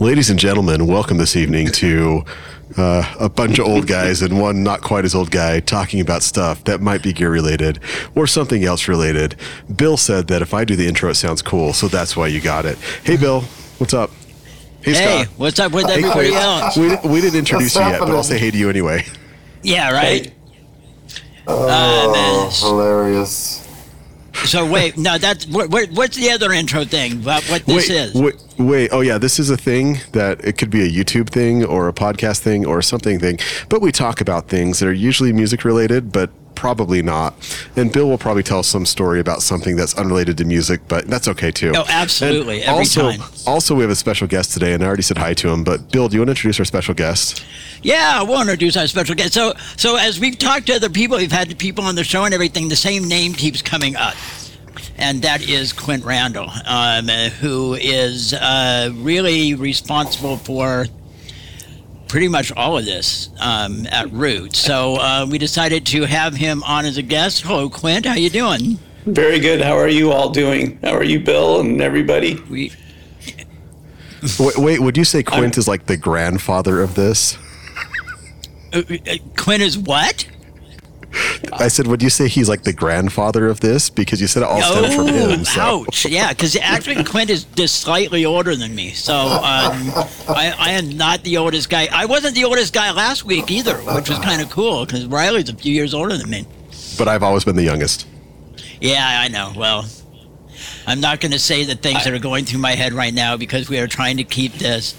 [0.00, 2.22] Ladies and gentlemen, welcome this evening to
[2.76, 6.22] uh, a bunch of old guys and one not quite as old guy talking about
[6.22, 7.80] stuff that might be gear related
[8.14, 9.34] or something else related.
[9.74, 12.40] Bill said that if I do the intro, it sounds cool, so that's why you
[12.40, 12.78] got it.
[13.02, 13.40] Hey, Bill,
[13.78, 14.10] what's up?
[14.82, 15.34] Hey, Scott.
[15.36, 16.42] what's up with Hey, everybody Quint.
[16.44, 16.76] else?
[16.76, 19.04] We, we didn't introduce you yet, but I'll say hey to you anyway.
[19.64, 20.32] Yeah, right.
[21.48, 22.50] Oh, man.
[22.52, 23.67] hilarious.
[24.44, 27.96] So wait, no, that's what, what, what's the other intro thing about what this wait,
[27.96, 28.14] is?
[28.14, 28.90] wait, wait.
[28.92, 29.18] Oh, yeah.
[29.18, 32.64] This is a thing that it could be a YouTube thing or a podcast thing
[32.64, 33.38] or something thing.
[33.68, 37.34] But we talk about things that are usually music related, but probably not.
[37.76, 41.28] And Bill will probably tell some story about something that's unrelated to music, but that's
[41.28, 41.72] okay too.
[41.76, 43.22] Oh, absolutely, And every also, time.
[43.46, 45.62] also, we have a special guest today, and I already said hi to him.
[45.62, 47.44] But Bill, do you want to introduce our special guest?
[47.82, 49.34] Yeah, we'll introduce our special guest.
[49.34, 52.34] So, so as we've talked to other people, we've had people on the show and
[52.34, 52.68] everything.
[52.68, 54.16] The same name keeps coming up,
[54.96, 57.06] and that is Quint Randall, um,
[57.40, 60.86] who is uh, really responsible for
[62.08, 64.56] pretty much all of this um, at Root.
[64.56, 67.42] So uh, we decided to have him on as a guest.
[67.42, 68.06] Hello, Quint.
[68.06, 68.78] How you doing?
[69.06, 69.60] Very good.
[69.60, 70.78] How are you all doing?
[70.82, 72.34] How are you, Bill, and everybody?
[72.50, 72.72] We
[74.38, 77.38] Wait, wait would you say Quint is like the grandfather of this?
[78.72, 80.26] uh, uh, Quint is what?
[81.52, 83.88] I said, would you say he's like the grandfather of this?
[83.88, 85.44] Because you said it all stemmed from him.
[85.44, 85.60] So.
[85.86, 86.06] ouch!
[86.06, 89.92] Yeah, because actually Quint is just slightly older than me, so um,
[90.28, 91.88] I, I am not the oldest guy.
[91.92, 95.48] I wasn't the oldest guy last week either, which was kind of cool because Riley's
[95.48, 96.46] a few years older than me.
[96.98, 98.06] But I've always been the youngest.
[98.80, 99.52] Yeah, I know.
[99.56, 99.86] Well,
[100.86, 103.36] I'm not going to say the things that are going through my head right now
[103.36, 104.94] because we are trying to keep this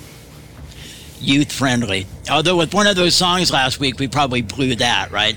[1.20, 2.08] youth friendly.
[2.30, 5.36] Although with one of those songs last week, we probably blew that, right?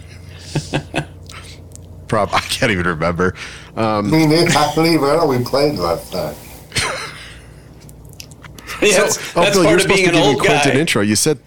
[2.08, 3.34] Prob I can't even remember.
[3.76, 4.50] Um, Me neither.
[4.50, 6.34] I don't even know we played last time.
[8.80, 10.66] Yes, oh, that's Bill, you're part of supposed being to an give me old Quint
[10.66, 10.80] an guy.
[10.80, 11.02] intro.
[11.02, 11.38] You said,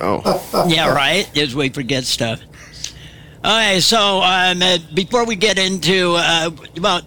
[0.00, 1.36] oh, yeah, right.
[1.36, 2.40] As we forget stuff.
[3.44, 6.50] Okay, so um, uh, before we get into uh,
[6.80, 7.02] well,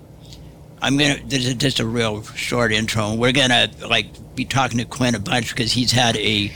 [0.82, 3.16] I'm gonna this is just a real short intro.
[3.16, 6.52] We're gonna like be talking to Quint a bunch because he's had a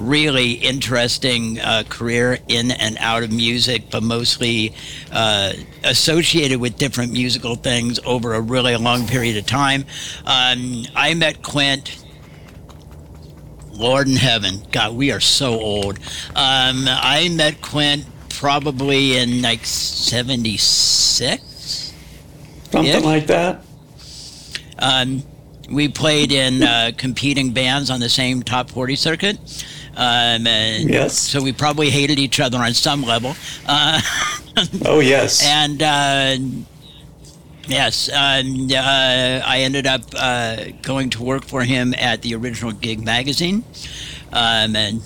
[0.00, 4.74] really interesting uh, career in and out of music, but mostly
[5.12, 5.52] uh,
[5.84, 9.84] associated with different musical things over a really long period of time.
[10.26, 12.04] Um, I met Quint
[13.72, 14.62] Lord in heaven.
[14.72, 15.98] God, we are so old.
[16.36, 21.92] Um, I met Quint probably in like 76.
[22.70, 23.64] Something like that.
[24.78, 25.22] Um,
[25.70, 29.38] we played in uh, competing bands on the same top 40 circuit.
[29.96, 31.18] Um, and Yes.
[31.18, 33.34] So we probably hated each other on some level.
[33.66, 34.00] Uh,
[34.84, 35.44] Oh, yes.
[35.46, 36.36] and uh,
[37.66, 42.72] yes, and uh, I ended up uh, going to work for him at the original
[42.72, 43.64] Gig magazine,
[44.32, 45.02] um, and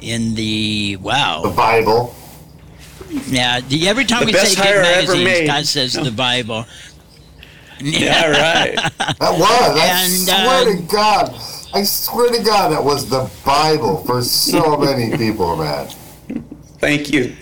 [0.00, 2.14] in the wow The Bible.
[3.28, 3.60] yeah.
[3.60, 5.46] The, every time The we say Gig hire ever magazine, made.
[5.46, 6.66] Scott says the Bible.
[7.80, 8.74] yeah, right.
[8.98, 9.78] That was.
[9.78, 11.40] I And, swear uh, to God.
[11.74, 15.88] I swear to God, that was the Bible for so many people, man.
[16.78, 17.34] Thank you.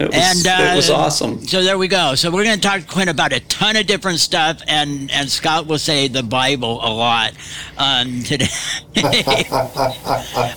[0.00, 1.44] It was, And uh, it was awesome.
[1.46, 2.14] So there we go.
[2.14, 5.28] So we're going to talk to Quint about a ton of different stuff, and and
[5.28, 7.32] Scott will say the Bible a lot
[7.76, 8.46] um, today.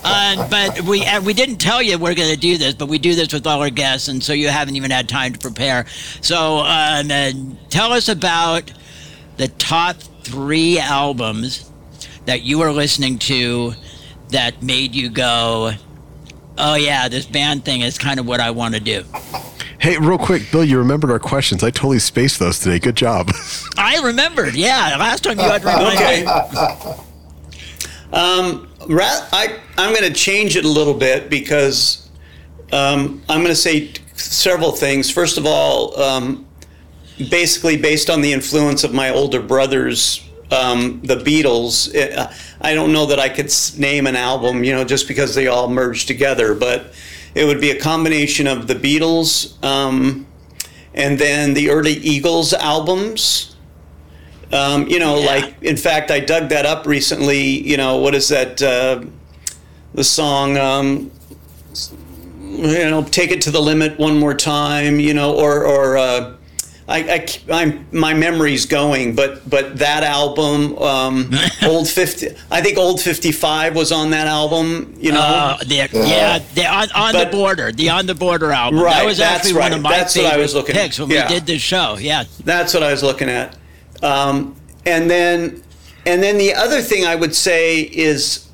[0.03, 2.99] uh, but we uh, we didn't tell you we're going to do this, but we
[2.99, 5.87] do this with all our guests, and so you haven't even had time to prepare.
[6.21, 8.71] So um, tell us about
[9.37, 11.70] the top three albums
[12.25, 13.73] that you were listening to
[14.29, 15.71] that made you go.
[16.57, 19.03] Oh yeah, this band thing is kind of what I want to do.
[19.79, 21.63] hey, real quick, Bill, you remembered our questions.
[21.63, 22.77] I totally spaced those today.
[22.79, 23.31] Good job.
[23.77, 24.53] I remembered.
[24.55, 26.23] Yeah, last time you had reminded Okay.
[26.25, 26.93] me.
[28.13, 32.09] Um, ra- I, I'm going to change it a little bit because
[32.73, 35.09] um, I'm going to say t- several things.
[35.09, 36.45] First of all, um,
[37.29, 41.89] basically based on the influence of my older brothers, um, the Beatles.
[42.61, 45.69] I don't know that I could name an album, you know, just because they all
[45.69, 46.93] merged together, but
[47.33, 50.27] it would be a combination of the Beatles um,
[50.93, 53.55] and then the early Eagles albums.
[54.51, 55.25] Um, you know, Yeah.
[55.27, 57.41] like in fact, I dug that up recently.
[57.65, 58.61] You know, what is that?
[58.61, 59.01] Uh,
[59.93, 61.11] the song, um,
[62.41, 64.99] you know, "Take It to the Limit" one more time.
[64.99, 66.33] You know, or or uh,
[66.87, 71.31] I, I am my memory's going, but but that album, um,
[71.63, 74.95] old fifty, I think old fifty five was on that album.
[74.99, 78.79] You know, Uh, the, yeah, the on, on the border, the on the border album.
[78.79, 79.83] that Right, was that's actually one of right.
[79.83, 80.81] my That's what I was looking at.
[80.81, 81.27] picks when Yeah.
[81.29, 81.97] we did this show.
[81.99, 83.55] Yeah, That's what I was looking at.
[84.03, 84.55] Um,
[84.85, 85.63] and then,
[86.07, 88.47] and then the other thing I would say is,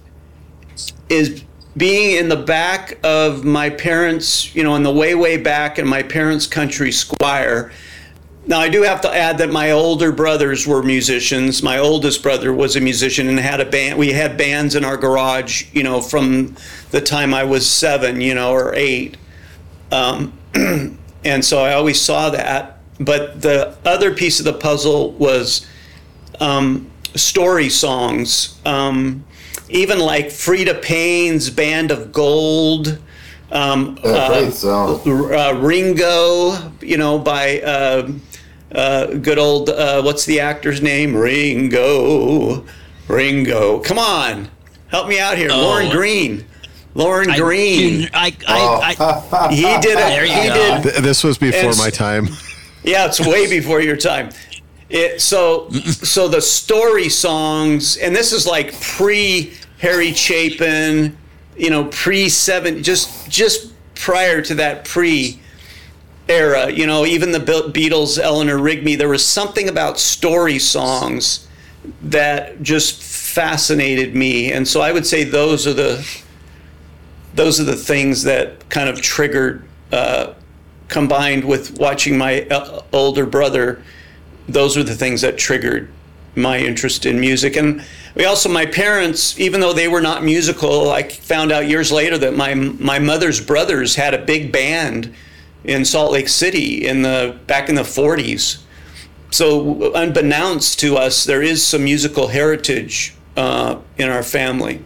[1.10, 1.44] is
[1.78, 5.88] being in the back of my parents, you know, in the way, way back in
[5.88, 7.72] my parents' country squire.
[8.48, 11.62] Now, I do have to add that my older brothers were musicians.
[11.62, 14.00] My oldest brother was a musician and had a band.
[14.00, 16.56] We had bands in our garage, you know, from
[16.92, 19.18] the time I was seven, you know, or eight.
[19.92, 20.32] Um,
[21.26, 22.80] and so I always saw that.
[23.02, 25.68] But the other piece of the puzzle was
[26.40, 28.58] um, story songs.
[28.66, 29.26] Um,
[29.70, 32.98] even like Freda Payne's Band of Gold,
[33.52, 33.98] um,
[34.52, 35.34] song.
[35.34, 38.10] uh, Ringo, you know, by uh,
[38.72, 41.16] uh, good old, uh, what's the actor's name?
[41.16, 42.66] Ringo.
[43.08, 43.80] Ringo.
[43.80, 44.50] Come on.
[44.90, 45.50] Help me out here.
[45.52, 45.62] Oh.
[45.62, 46.46] Lorne Greene.
[46.98, 48.10] Lauren I- Green.
[48.14, 48.96] I, I,
[49.32, 50.24] I, he did it.
[50.28, 50.82] He go.
[50.82, 52.28] did This was before my time.
[52.84, 54.30] yeah, it's way before your time.
[54.90, 61.16] It so so the story songs, and this is like pre Harry Chapin,
[61.58, 65.40] you know, pre seven, just just prior to that pre
[66.30, 66.72] era.
[66.72, 68.96] You know, even the Beatles, Eleanor Rigby.
[68.96, 71.48] There was something about story songs
[72.02, 76.08] that just fascinated me, and so I would say those are the
[77.34, 79.64] those are the things that kind of triggered.
[79.92, 80.34] Uh,
[80.88, 83.82] combined with watching my uh, older brother,
[84.48, 85.90] those were the things that triggered
[86.36, 87.56] my interest in music.
[87.56, 87.84] And
[88.16, 92.18] we also, my parents, even though they were not musical, I found out years later
[92.20, 95.14] that my my mother's brothers had a big band
[95.68, 98.64] in Salt Lake City in the back in the 40s.
[99.30, 104.84] So unbeknownst to us, there is some musical heritage uh, in our family.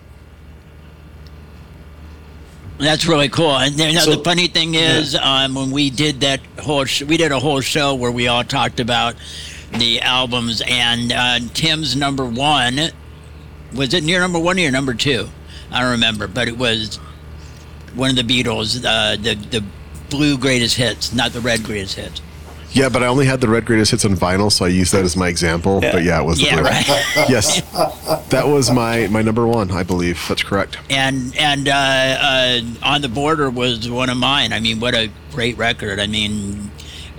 [2.80, 3.56] That's really cool.
[3.56, 7.04] And you know, So- the funny thing is, um, when we did that whole, sh-
[7.04, 9.16] we did a whole show where we all talked about
[9.74, 12.80] the albums, and uh, Tim's number one
[13.74, 15.30] was it near number one or your number two?
[15.72, 16.98] I don't remember, but it was
[17.95, 19.63] one of the Beatles, uh, the the
[20.12, 22.22] blue greatest hits, not the red greatest hits.
[22.74, 25.04] Yeah, but I only had the red greatest hits on vinyl, so I used that
[25.04, 25.81] as my example.
[25.84, 25.92] Yeah.
[25.92, 26.69] But yeah, it was the Yeah, blue.
[26.69, 26.86] right.
[27.30, 27.62] Yes,
[28.30, 30.24] that was my my number one, I believe.
[30.30, 30.78] That's correct.
[30.90, 34.54] and and uh, uh, on the border was one of mine.
[34.54, 36.00] I mean, what a great record!
[36.00, 36.72] I mean,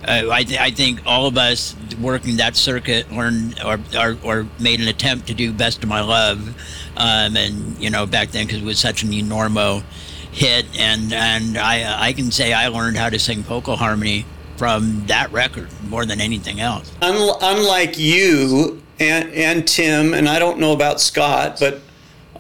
[0.09, 4.47] uh, I, th- I think all of us working that circuit learned or, or, or
[4.59, 6.49] made an attempt to do "Best of My Love,"
[6.97, 9.83] um, and you know back then because it was such an enormo
[10.33, 14.27] hit, and and I uh, I can say I learned how to sing vocal harmony
[14.57, 16.93] from that record more than anything else.
[17.01, 21.81] Unlike you and, and Tim, and I don't know about Scott, but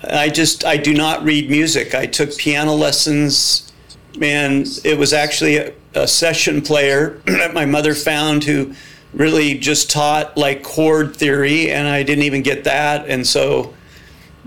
[0.05, 1.95] I just I do not read music.
[1.95, 3.73] I took piano lessons,
[4.21, 8.75] and it was actually a, a session player that my mother found who
[9.13, 13.09] really just taught like chord theory, and I didn't even get that.
[13.09, 13.75] And so,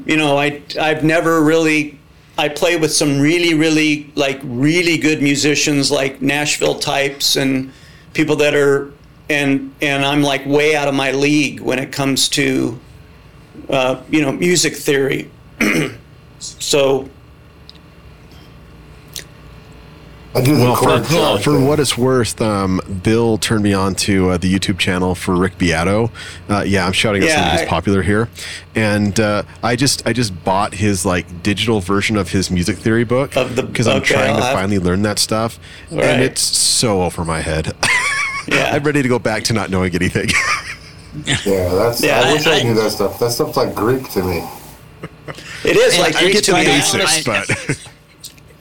[0.05, 1.99] you know, I I've never really.
[2.37, 7.71] I play with some really, really like really good musicians like Nashville types and
[8.13, 8.91] people that are
[9.29, 12.79] and and I'm like way out of my league when it comes to
[13.69, 15.31] uh, you know music theory.
[16.39, 17.09] so
[20.35, 24.31] I do Well, for, chord for what it's worth, um, Bill turned me on to
[24.31, 26.11] uh, the YouTube channel for Rick Beato.
[26.49, 28.27] Uh, yeah, I'm shouting out Yeah, something I- who's popular here,
[28.75, 33.05] and uh, I just I just bought his like digital version of his music theory
[33.05, 35.57] book Of the- because I'm okay, trying to I'll have- finally learn that stuff,
[35.89, 36.03] Right.
[36.03, 37.71] and it's so over my head.
[38.47, 40.29] yeah, I'm ready to go back to not knowing anything.
[41.25, 42.03] Yeah, that's.
[42.03, 43.19] Yeah, I wish I, I- knew that stuff.
[43.19, 44.43] That stuff's like Greek to me.
[45.63, 46.65] it is like I Greek get to the me.
[46.65, 47.87] basics, but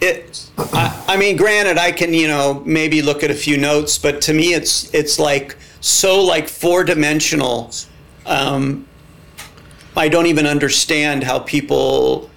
[0.05, 3.99] It, I, I mean, granted, I can you know maybe look at a few notes,
[3.99, 7.71] but to me, it's it's like so like four dimensional.
[8.27, 8.87] Um,
[9.97, 12.31] I don't even understand how people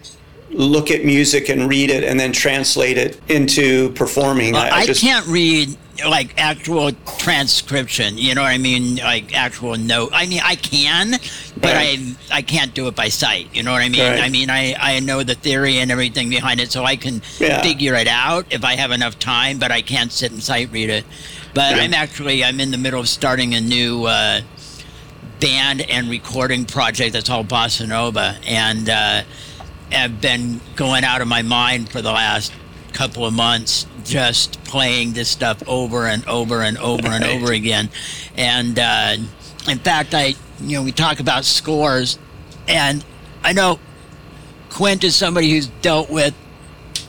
[0.50, 4.56] look at music and read it and then translate it into performing.
[4.56, 8.18] Uh, I, just, can't read like actual transcription.
[8.18, 8.98] You know what I mean?
[8.98, 10.12] Like actual note.
[10.14, 11.12] I mean, I can,
[11.60, 12.00] but Right.
[12.32, 13.48] I I can't do it by sight.
[13.54, 14.02] You know what I mean?
[14.02, 14.22] Right.
[14.22, 17.62] I mean, I I know the theory and everything behind it, so I can Yeah.
[17.62, 19.58] figure it out if I have enough time.
[19.58, 21.06] But I can't sit and sight read it.
[21.54, 21.84] But Yeah.
[21.84, 24.06] I'm actually I'm in the middle of starting a new.
[24.06, 24.42] Uh,
[25.40, 29.22] band and recording project that's all bossa nova and uh,
[29.92, 32.52] have been going out of my mind for the last
[32.98, 37.90] couple of months just playing this stuff over and over and over and over again.
[38.36, 39.18] And uh,
[39.68, 42.18] in fact i you know we talk about scores
[42.68, 43.04] and
[43.44, 43.80] i know
[44.70, 46.34] quint is somebody who's dealt with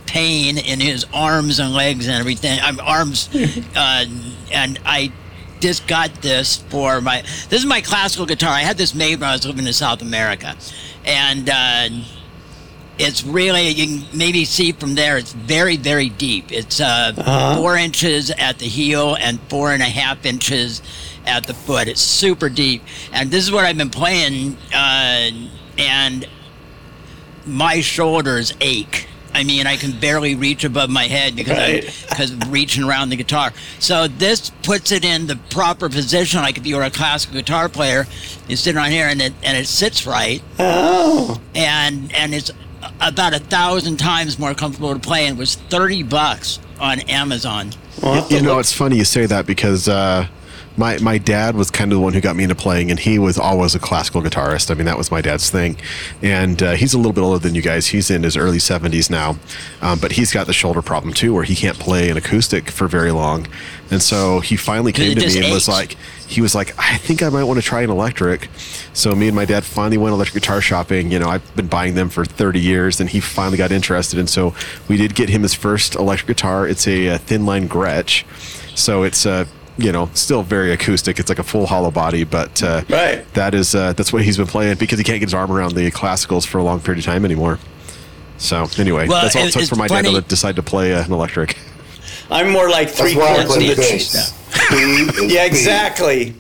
[0.07, 3.29] pain in his arms and legs and everything i'm arms
[3.77, 4.05] uh,
[4.53, 5.13] and i
[5.61, 8.51] just got this for my this is my classical guitar.
[8.51, 10.57] I had this made when i was living in south america.
[11.05, 11.89] And uh,
[12.99, 15.17] it's really you can maybe see from there.
[15.19, 16.51] It's very very deep.
[16.53, 20.83] It's uh, four inches at the heel and four and a half inches
[21.27, 21.89] at the foot.
[21.89, 25.31] It's super deep, and this is what I've been playing, uh,
[25.79, 26.27] and
[27.47, 29.07] my shoulders ache.
[29.35, 31.85] I mean, I can barely reach above my head because Right.
[31.85, 33.53] I because I'm reaching around the guitar.
[33.79, 36.41] So this puts it in the proper position.
[36.41, 38.07] Like if you were a classical guitar player,
[38.49, 42.51] you sit on here and it and it sits right, Oh, and and it's
[43.01, 45.27] about a thousand times more comfortable to play.
[45.27, 47.71] And was thirty bucks on Amazon.
[48.01, 50.27] To You know, look- it's funny you say that because uh,
[50.79, 53.19] my my dad was kind of the one who got me into playing, and he
[53.19, 54.71] was always a classical guitarist.
[54.71, 55.77] I mean, that was my dad's thing,
[56.23, 57.89] and uh, he's a little bit older than you guys.
[57.89, 59.37] He's in his early seventies now,
[59.83, 62.87] um, but he's got the shoulder problem too, where he can't play an acoustic for
[62.87, 63.47] very long,
[63.91, 65.97] and so he finally came to me and was like,
[66.29, 68.49] he was like, I think I might want to try an electric.
[68.93, 71.11] So me and my dad finally went electric guitar shopping.
[71.11, 74.19] You know, I've been buying them for 30 years, and he finally got interested.
[74.19, 74.55] And so
[74.89, 76.69] we did get him his first electric guitar.
[76.69, 78.25] It's a, uh thin line Gretsch,
[78.77, 79.47] so it's uh,
[79.79, 81.19] you know still very acoustic.
[81.19, 83.25] It's like a full hollow body, but uh, Right.
[83.35, 85.75] that is uh, that's what he's been playing because he can't get his arm around
[85.75, 87.59] the classicals for a long period of time anymore.
[88.39, 90.95] So anyway, Well, that's all it it- took for my dad to decide to play
[90.95, 91.57] uh, an electric.
[92.31, 94.33] I'm more like three why chords play in the bass.
[94.71, 96.35] B is Yeah, exactly.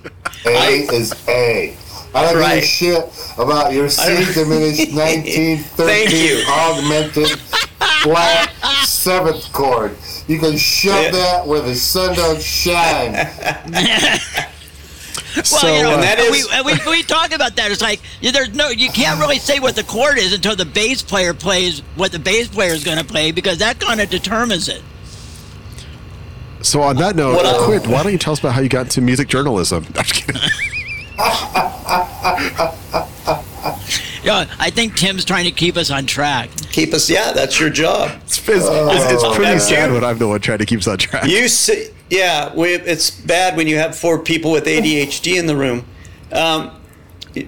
[0.44, 1.76] A is A.
[2.14, 7.30] I don't give a shit about your C don't- diminished 19, 13, augmented,
[8.02, 8.52] flat,
[9.12, 9.96] seventh chord.
[10.26, 11.10] You can shove Yeah.
[11.12, 13.14] that where the sun don't shine.
[15.36, 17.70] Well, So, you know, uh, that we, we, we talk about that.
[17.70, 20.64] It's like you- there's no, you can't really say what the chord is until the
[20.64, 24.10] bass player plays what the bass player is going to play because that kind of
[24.10, 24.82] determines it.
[26.62, 28.68] So on that note, What uh, Quint, why don't you tell us about how you
[28.68, 29.86] got into music journalism?
[34.18, 34.48] I'm just kidding.
[34.48, 36.50] Yeah, I think Tim's trying to keep us on track.
[36.72, 37.08] Keep us.
[37.08, 38.10] Yeah, that's your job.
[38.24, 39.94] It's, it's, it's, it's pretty sad you.
[39.94, 41.26] when I'm the one trying to keep us on track.
[41.26, 45.56] You see, yeah, we, it's bad when you have four people with ADHD in the
[45.56, 45.84] room.
[46.32, 46.72] Um,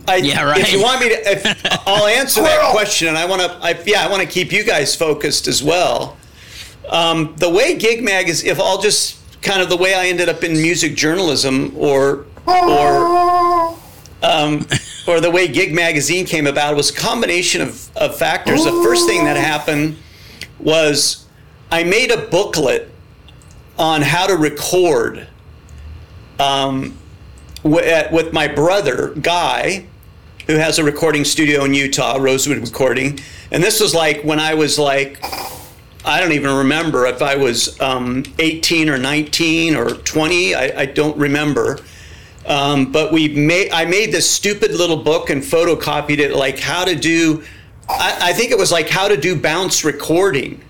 [0.07, 0.61] I, Yeah, right.
[0.61, 3.51] If you want me to, if, I'll answer that question, and I want to.
[3.63, 6.17] I, yeah, I want to keep you guys focused as well.
[6.89, 10.29] Um, the way Gig Mag is, if I'll just kind of the way I ended
[10.29, 13.77] up in music journalism, or or
[14.23, 14.67] um,
[15.11, 18.65] or the way Gig Magazine came about was a combination of, of factors.
[18.65, 19.97] The first thing that happened
[20.61, 21.27] was
[21.71, 22.89] I made a booklet
[23.79, 25.27] on how to record
[26.39, 26.97] um,
[27.65, 29.87] at- with my brother, Guy,
[30.47, 33.19] who has a recording studio in Utah, Rosewood Recording.
[33.51, 35.19] And this was like when I was like,
[36.05, 40.55] I don't even remember if I was um, 18 or 19 or 20.
[40.55, 41.81] I, I don't remember.
[42.51, 46.85] Um, but we made I made this stupid little book and photocopied it like how
[46.85, 47.45] to do
[47.89, 50.61] I, I think it was like how to do bounce recording.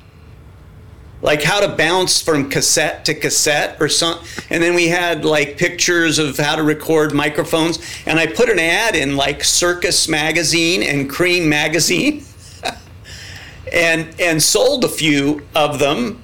[1.22, 5.56] Like how to bounce from cassette to cassette or something and then we had like
[5.56, 10.82] pictures of how to record microphones and i put an ad in like circus magazine
[10.82, 12.24] and Creem magazine
[13.72, 16.22] and and sold a few of them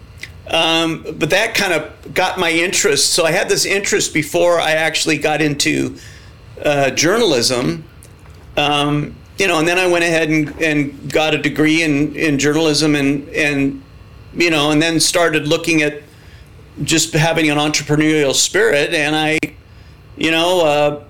[0.48, 3.12] um, but that kind of got my interest.
[3.12, 5.96] So i had this interest before i actually got into
[6.64, 7.84] uh, journalism.
[8.56, 12.38] Um, you know and then i went ahead and, and got a degree in, in
[12.38, 13.82] journalism and and
[14.34, 16.02] you know and then started looking at
[16.82, 18.94] just having an entrepreneurial spirit.
[18.94, 19.38] And i
[20.16, 21.04] you know uh,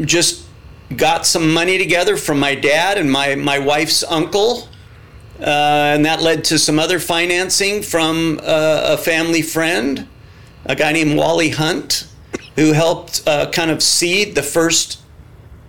[0.00, 0.44] just
[0.96, 4.68] got some money together from my dad and my, my wife's uncle
[5.40, 10.06] uh, and that led to some other financing from uh, a family friend,
[10.64, 12.06] a guy named Wally Hunt,
[12.56, 15.00] who helped uh, kind of seed the first,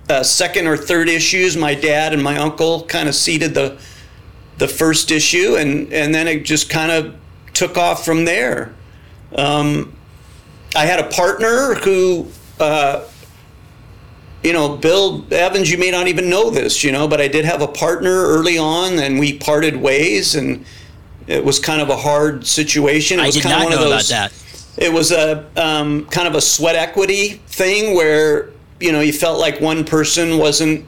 [0.10, 1.57] uh, second or third issues.
[1.57, 3.79] My dad and my uncle kind of seeded the
[4.57, 7.15] the first issue, and and then it just kind of
[7.53, 8.74] took off from there.
[9.36, 9.93] Um,
[10.75, 12.27] I had a partner who.
[14.45, 17.45] You know, Bill Evans, you may not even know this, you know, but I did
[17.45, 20.63] have a partner early on and we parted ways and
[21.25, 23.17] it was kind of a hard situation.
[23.17, 24.31] It I was did kind not of one know of about those, that.
[24.77, 29.39] It was a um, kind of a sweat equity thing where, you know, you felt
[29.39, 30.85] like one person wasn't,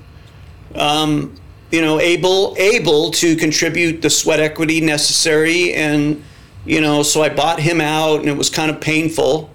[0.75, 1.35] um,
[1.71, 5.73] you know, able able to contribute the sweat equity necessary.
[5.73, 6.23] And,
[6.63, 9.49] you know, so I bought him out and it was kind of painful.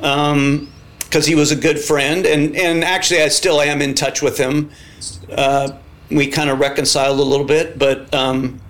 [0.00, 0.72] Um,
[1.08, 4.38] because he was a good friend, and and actually I still am in touch with
[4.38, 4.70] him.
[5.30, 5.72] Uh,
[6.10, 8.60] we kind of reconciled a little bit, but um,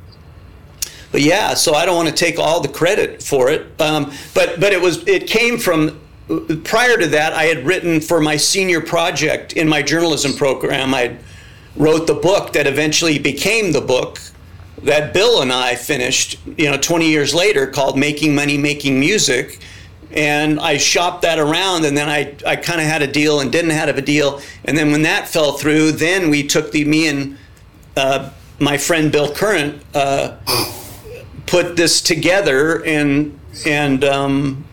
[1.12, 1.55] but yeah.
[1.55, 4.81] So I don't want to take all the credit for it, um, but but it
[4.81, 6.00] was it came from
[6.64, 7.33] prior to that.
[7.33, 10.95] I had written for my senior project in my journalism program.
[10.95, 11.16] I
[11.76, 14.19] wrote the book that eventually became the book
[14.83, 19.59] that Bill and I finished, you know, 20 years later called Making Money, Making Music.
[20.13, 23.51] And I shopped that around and then I, I kind of had a deal and
[23.51, 24.41] didn't have a deal.
[24.65, 27.39] And then when that fell through, then we took the, me and
[27.97, 30.37] uh, my friend Bill Current uh,
[31.47, 34.65] put this together and, and, um,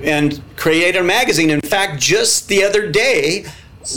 [0.00, 1.50] and created a magazine.
[1.50, 3.46] In fact, just the other day,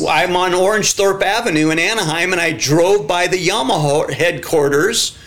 [0.07, 5.17] I'm on Orangethorpe Avenue in Anaheim, and I drove by the Yamaha headquarters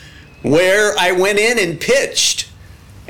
[0.42, 2.41] where I went in and pitched.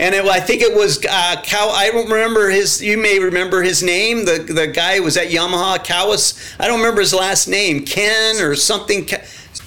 [0.02, 1.68] And it, I think it was uh, Cow.
[1.68, 2.82] I don't remember his.
[2.82, 4.25] You may remember his name.
[4.25, 6.56] The the guy was at Yamaha Cowas.
[6.59, 9.09] I don't remember his last name, Ken or something.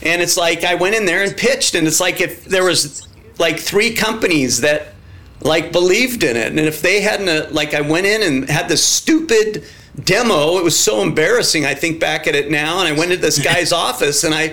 [0.01, 3.07] And it's like I went in there and pitched, and it's like if there was
[3.39, 4.95] like three companies that
[5.39, 8.67] like believed in it, and if they hadn't, uh, like I went in and had
[8.67, 9.63] this stupid
[10.03, 10.57] demo.
[10.57, 11.65] It was so embarrassing.
[11.65, 14.47] I think back at it now, and I went into this guy's office and I,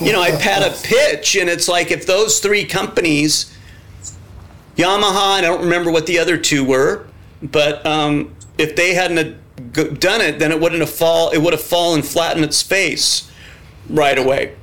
[0.00, 3.50] you know, I had a pitch, and it's like if those three companies,
[4.76, 7.06] Yamaha, and I don't remember what the other two were,
[7.42, 9.36] but um, if they hadn't
[9.72, 11.30] done it, then it wouldn't have fall.
[11.30, 13.30] It would have fallen flat in its face
[13.88, 14.54] right away.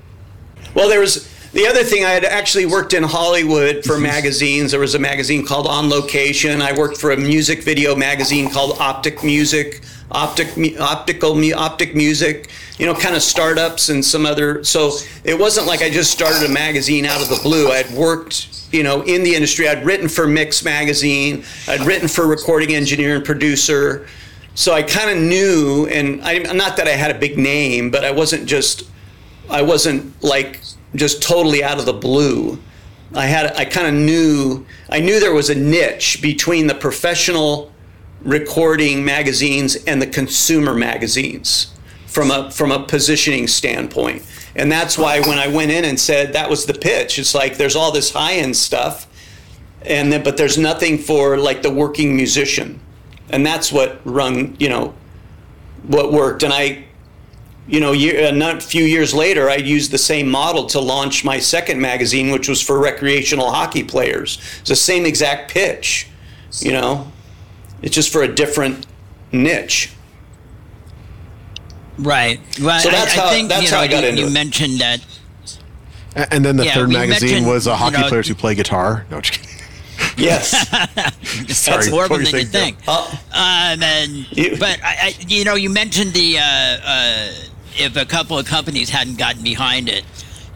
[0.74, 2.06] Well, there was the other thing.
[2.06, 4.72] I had actually worked in Hollywood for magazines.
[4.72, 6.62] There was a magazine called On Location.
[6.62, 10.50] I worked for a music video magazine called Optic Music optic
[10.80, 14.91] optical optic music you know kind of startups and some other so
[15.24, 18.61] it wasn't like i just started a magazine out of the blue I had worked
[18.72, 19.68] you know in the industry.
[19.68, 21.44] I'd written for mix magazine.
[21.68, 24.08] I'd written for recording engineer and producer.
[24.54, 28.04] So i kind of knew and I, not that i had a big name but
[28.04, 28.84] i wasn't just
[29.50, 30.60] i wasn't like
[30.94, 32.60] just totally out of the blue.
[33.16, 37.72] I had i kind of knew i knew there was a niche between the professional
[38.24, 41.74] recording magazines and the consumer magazines
[42.06, 44.22] from a from a positioning standpoint.
[44.55, 47.58] And that's why when I went in and said that was the pitch, it's like
[47.58, 49.08] there's all this high end stuff,
[49.84, 52.80] and then but there's nothing for like the working musician,
[53.30, 54.93] and that's what run you know,
[55.84, 56.43] what worked.
[56.43, 56.84] And I,
[57.67, 61.23] you know, year, a uh, few years later, I used the same model to launch
[61.23, 64.38] my second magazine, which was for recreational hockey players.
[64.60, 66.08] It's the same exact pitch,
[66.60, 67.10] you know.
[67.82, 68.86] It's just for a different
[69.32, 69.93] niche.
[72.02, 72.40] Right.
[72.62, 74.22] Well, so that's I, how, I think, that's you know, how I got you, into
[74.22, 74.34] you it.
[74.34, 75.06] mentioned that.
[76.32, 79.06] And then the Yeah, third magazine was uh, hockey you know- players who play guitar.
[79.10, 79.48] No, just kidding.
[80.18, 80.50] Yes.
[81.56, 82.78] Sorry, That's more what than you you think.
[82.88, 87.32] Uh, Um, and, You- but I, I, you know, you mentioned the uh, uh,
[87.78, 90.04] if a couple of companies hadn't gotten behind it,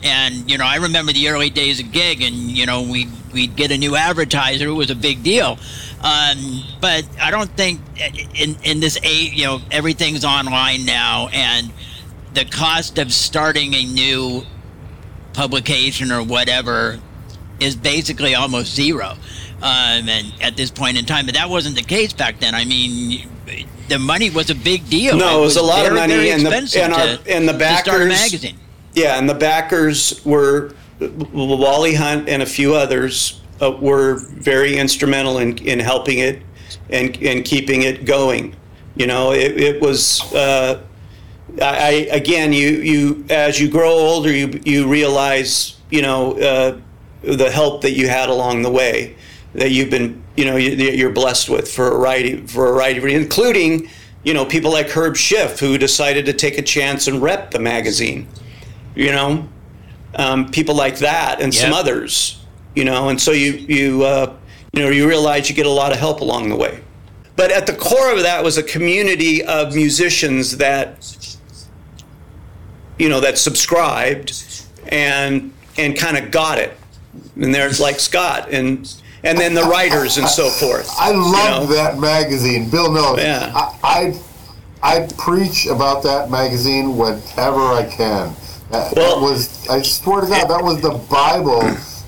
[0.03, 3.55] and you know, I remember the early days of gig, and you know, we we'd
[3.55, 4.67] get a new advertiser.
[4.67, 5.57] It was a big deal.
[6.05, 7.81] Um, but I don't think
[8.39, 11.71] in in this age, you know, everything's online now, and
[12.35, 14.43] the cost of starting a new
[15.33, 16.99] publication or whatever
[17.59, 19.13] is basically almost zero.
[19.63, 22.53] Um, and at this point in time, but that wasn't the case back then.
[22.53, 23.27] I mean,
[23.87, 25.17] the money was a big deal.
[25.17, 27.77] No, it was a lot of money, and the- and our- to, and the to
[27.77, 28.57] start a backers- magazine.
[28.93, 30.75] yeah, and the backers were
[31.33, 36.41] Wally Hunt and a few others uh, were very instrumental in, in helping it
[36.89, 38.55] and, and keeping it going.
[38.95, 40.21] You know, it, it was.
[40.33, 40.81] Uh,
[41.61, 46.79] I, again, you you as you grow older, you you realize you know uh,
[47.21, 49.15] the help that you had along the way
[49.53, 52.97] that you've been you know you, you're blessed with for a variety for a variety
[52.97, 53.89] of reasons, including
[54.23, 57.59] you know people like Herb Schiff who decided to take a chance and rep the
[57.59, 58.27] magazine.
[58.95, 59.49] You know,
[60.15, 62.41] um, people like that and some others.
[62.75, 64.35] You know, and so you you uh,
[64.73, 66.81] you know you realize you get a lot of help along the way.
[67.35, 71.37] But at the core of that was a community of musicians that
[72.97, 76.77] you know that subscribed and and kind of got it.
[77.35, 80.89] And there's like Scott and and then the writers and so forth.
[80.97, 81.75] I love know?
[81.75, 82.69] that magazine.
[82.69, 83.19] Bill knows.
[83.19, 83.51] Yeah.
[83.53, 88.35] I, I I preach about that magazine whenever I can.
[88.71, 91.61] That, that was I swear to God that was the Bible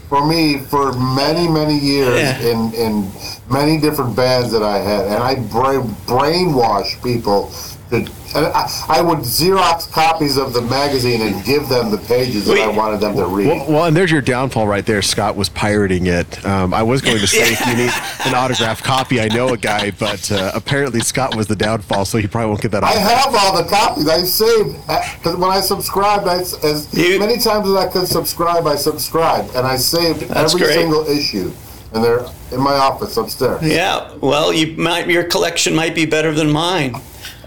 [0.09, 2.51] for me for many many years Yeah.
[2.51, 3.11] in in
[3.49, 7.51] many different bands that I had, and I bra- brainwash people.
[7.89, 12.45] To, and I, I would Xerox copies of the magazine and give them the pages
[12.45, 13.47] that I wanted them to read.
[13.47, 15.01] Well, well, and there's your downfall right there.
[15.01, 16.45] Scott was pirating it.
[16.45, 17.91] Um, I was going to say if you need
[18.25, 22.17] an autographed copy, I know a guy, but uh, apparently Scott was the downfall, so
[22.17, 22.83] he probably won't get that.
[22.83, 23.23] I autograph.
[23.23, 24.09] have all the copies.
[24.09, 28.67] I saved because when I subscribed, I, as You- many times as I could subscribe,
[28.67, 30.73] I subscribed, and I saved every great.
[30.73, 31.51] single issue,
[31.93, 33.63] and they're in my office upstairs.
[33.63, 36.95] Yeah, well, you might your collection might be better than mine.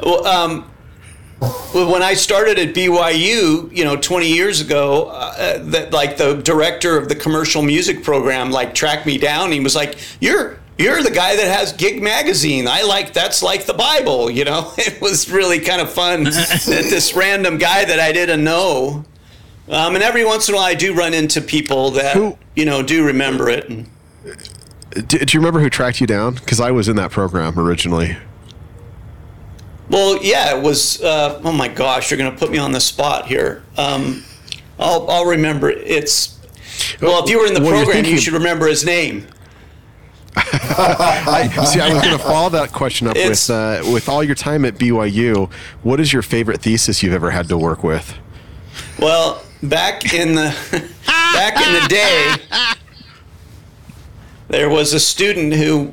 [0.02, 0.62] Well, um,
[1.72, 6.98] when I started at BYU, you know, 20 years ago, uh, that like the director
[6.98, 9.50] of the commercial music program like tracked me down.
[9.52, 12.66] He was like, "You're you're the guy that has Gig Magazine.
[12.68, 16.62] I like that's like the Bible." You know, it was really kind of fun that
[16.66, 19.04] this random guy that I didn't know.
[19.68, 22.64] Um, and every once in a while, I do run into people that Who- you
[22.66, 23.68] know do remember it.
[23.68, 23.88] And,
[25.08, 26.34] Do, do you remember who tracked you down?
[26.34, 28.16] Because I was in that program originally.
[29.90, 31.02] Well, yeah, it was.
[31.02, 33.64] Uh, oh my gosh, you're going to put me on the spot here.
[33.76, 34.22] Um,
[34.78, 35.68] I'll, I'll remember.
[35.68, 36.38] It's
[37.02, 39.26] well, if you were in the Well, program, you should remember his name.
[40.36, 41.80] I see.
[41.80, 44.64] I was going to follow that question up It's- with uh, with all your time
[44.64, 45.52] at BYU.
[45.82, 48.16] What is your favorite thesis you've ever had to work with?
[48.98, 50.54] Well, back in the
[51.06, 52.34] back in the day,
[54.48, 55.92] there was a student who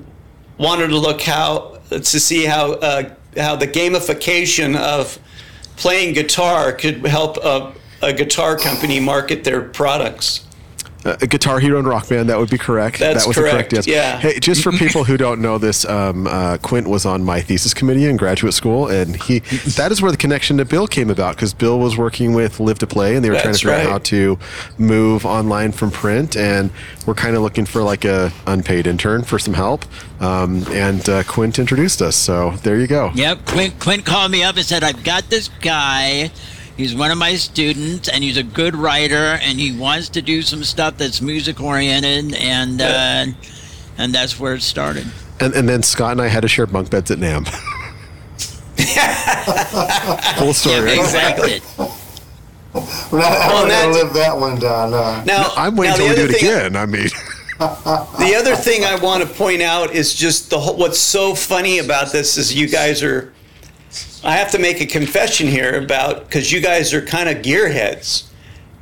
[0.60, 5.19] wanted to look how to see how uh, how the gamification of
[5.76, 10.47] playing guitar could help a, a guitar company market their products.
[11.08, 12.30] Uh, a Guitar Hero and Rock Band.
[12.30, 13.00] That would be correct.
[13.00, 13.88] That's that was correct, the correct yes.
[13.88, 14.20] yeah.
[14.20, 17.74] Hey, just for people who don't know this, um, uh, Quint was on my thesis
[17.74, 21.36] committee in graduate school, and he that is where the connection to Bill came about
[21.36, 23.86] because Bill was working with Live to Play, and they were trying to figure right.
[23.86, 24.38] out how to
[24.78, 26.72] move online from print, and
[27.06, 29.86] we're kind of looking for like a unpaid intern for some help.
[30.20, 33.12] Um, and uh, Quint introduced us, so there you go.
[33.13, 33.46] Yep.
[33.46, 36.32] Quint, Quint called me up and said, I've got this guy.
[36.78, 40.42] He's one of my students, and he's a good writer, and he wants to do
[40.44, 43.26] some stuff that's music oriented, and uh,
[43.98, 45.08] and that's where it started.
[45.40, 47.48] And, and then Scott and I had to share bunk beds at NAMM.
[50.38, 50.92] Full story.
[50.96, 51.62] Yeah, exactly.
[53.12, 54.94] We're not ever and going to live that one down.
[54.94, 56.76] Uh, Now, I'm waiting the till we do it thing- again.
[56.76, 57.08] I mean,
[57.60, 61.80] The other thing I want to point out is just the whole, what's so funny
[61.80, 63.34] about this is you guys are.
[64.23, 68.27] I have to make a confession here about because you guys are kind of gearheads,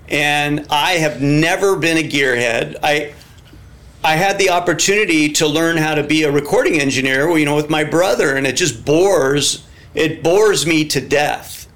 [0.08, 2.78] and I have never been a gearhead.
[2.82, 3.14] I
[4.04, 7.70] I had the opportunity to learn how to be a recording engineer, you know, with
[7.70, 11.68] my brother, and it just bores it bores me to death.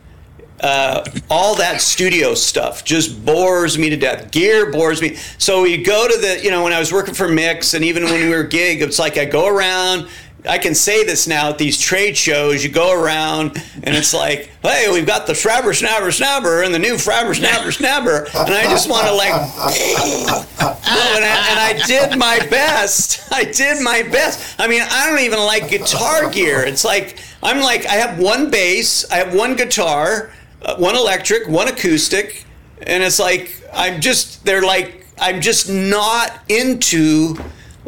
[0.60, 4.30] Uh, all that studio stuff just bores me to death.
[4.30, 5.16] Gear bores me.
[5.38, 8.04] So we go to the, you know, when I was working for Mix, and even
[8.04, 10.10] when we were gig, it's like I go around.
[10.48, 12.64] I can say this now at these trade shows.
[12.64, 16.80] You go around, and it's like, hey, we've got the Frabber Snabber Snabber and the
[16.80, 19.34] new Frabber Snabber Snabber, and I just want to like
[20.60, 23.32] and I, and I did my best.
[23.34, 24.60] I did my best.
[24.60, 26.62] I mean, I don't even like guitar gear.
[26.62, 31.48] It's like I'm like I have one bass, I have one guitar, uh, one electric,
[31.48, 32.46] one acoustic,
[32.82, 37.36] and it's like I'm just they're like I'm just not into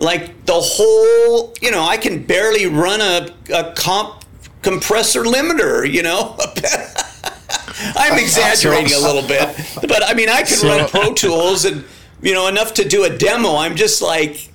[0.01, 1.53] like the whole.
[1.61, 4.25] You know, I can barely run a, a comp
[4.61, 5.89] compressor limiter.
[5.89, 6.37] You know.
[7.95, 11.83] I'm exaggerating a little bit, but I mean, I can run Pro Tools and
[12.21, 13.55] you know enough to do a demo.
[13.55, 14.49] I'm just like,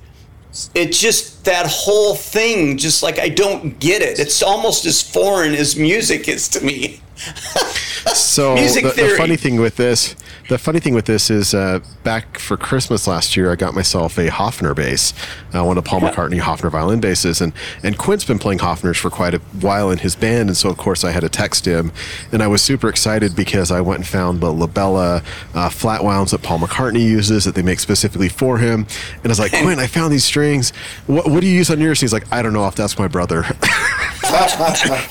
[0.74, 2.76] it's just that whole thing.
[2.76, 4.18] Just like I don't get it.
[4.18, 7.00] It's almost as foreign as music is to me.
[8.14, 10.14] So Music the, the funny thing with this,
[10.48, 14.16] the funny thing with this is, uh, back for Christmas last year, I got myself
[14.18, 15.12] a Hofner bass,
[15.54, 19.10] uh, one of Paul McCartney Hofner violin basses, and and Quint's been playing Hofners for
[19.10, 21.90] quite a while in his band, and so of course I had to text him,
[22.32, 25.22] and I was super excited because I went and found the La Bella
[25.54, 29.28] uh, flat wounds that Paul McCartney uses that they make specifically for him, and I
[29.28, 30.70] was like, Quint, I found these strings.
[31.06, 32.00] What what do you use on yours?
[32.00, 32.60] He's like, I don't know.
[32.60, 33.44] I'll have to ask my brother.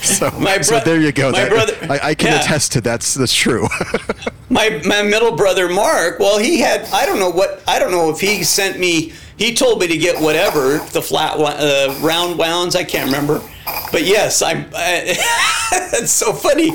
[0.02, 1.32] so, My so there you go.
[1.32, 2.42] my That- brother- I, I can yeah.
[2.42, 3.68] attest to that's that's true.
[4.50, 8.10] my my middle brother Mark, well, he had I don't know what I don't know
[8.10, 9.14] if he sent me.
[9.38, 12.76] He told me to get whatever the flat uh, round wounds.
[12.76, 13.42] I can't remember,
[13.92, 14.66] but yes, I'm.
[14.74, 15.04] I,
[15.94, 16.72] it's so funny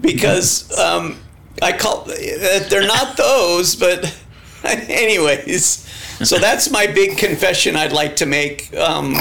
[0.00, 1.18] because um,
[1.62, 4.16] I call uh, they're not those, but
[4.64, 5.86] anyways.
[6.22, 8.74] So that's my big confession I'd like to make.
[8.76, 9.16] Um,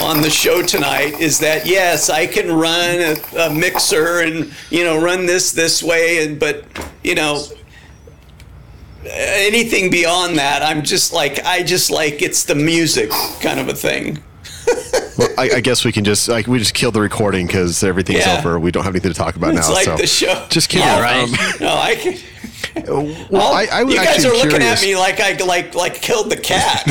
[0.00, 4.84] on the show tonight is that yes, I can run a, a mixer and you
[4.84, 6.64] know run this this way, and but
[7.02, 7.42] you know
[9.10, 13.74] anything beyond that, I'm just like I just like it's the music kind of a
[13.74, 14.22] thing.
[15.18, 18.26] well, I, I guess we can just like we just kill the recording because everything's
[18.26, 18.38] Yeah.
[18.38, 18.58] over.
[18.58, 19.74] We don't have anything to talk about It's now.
[19.74, 20.46] like so the show.
[20.50, 20.86] just kidding.
[20.86, 21.22] Yeah, right.
[21.22, 22.16] Um, No, I can.
[23.30, 24.82] well, I, I was you guys actually are looking curious.
[24.82, 26.84] at me like I like like killed the cat.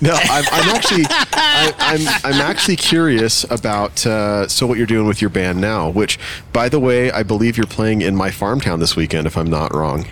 [0.00, 5.06] No, I'm, I'm actually I, I'm I'm actually curious about uh, so what you're doing
[5.06, 5.88] with your band now.
[5.88, 6.18] Which,
[6.52, 9.48] by the way, I believe you're playing in my farm town this weekend, if I'm
[9.50, 10.06] not wrong.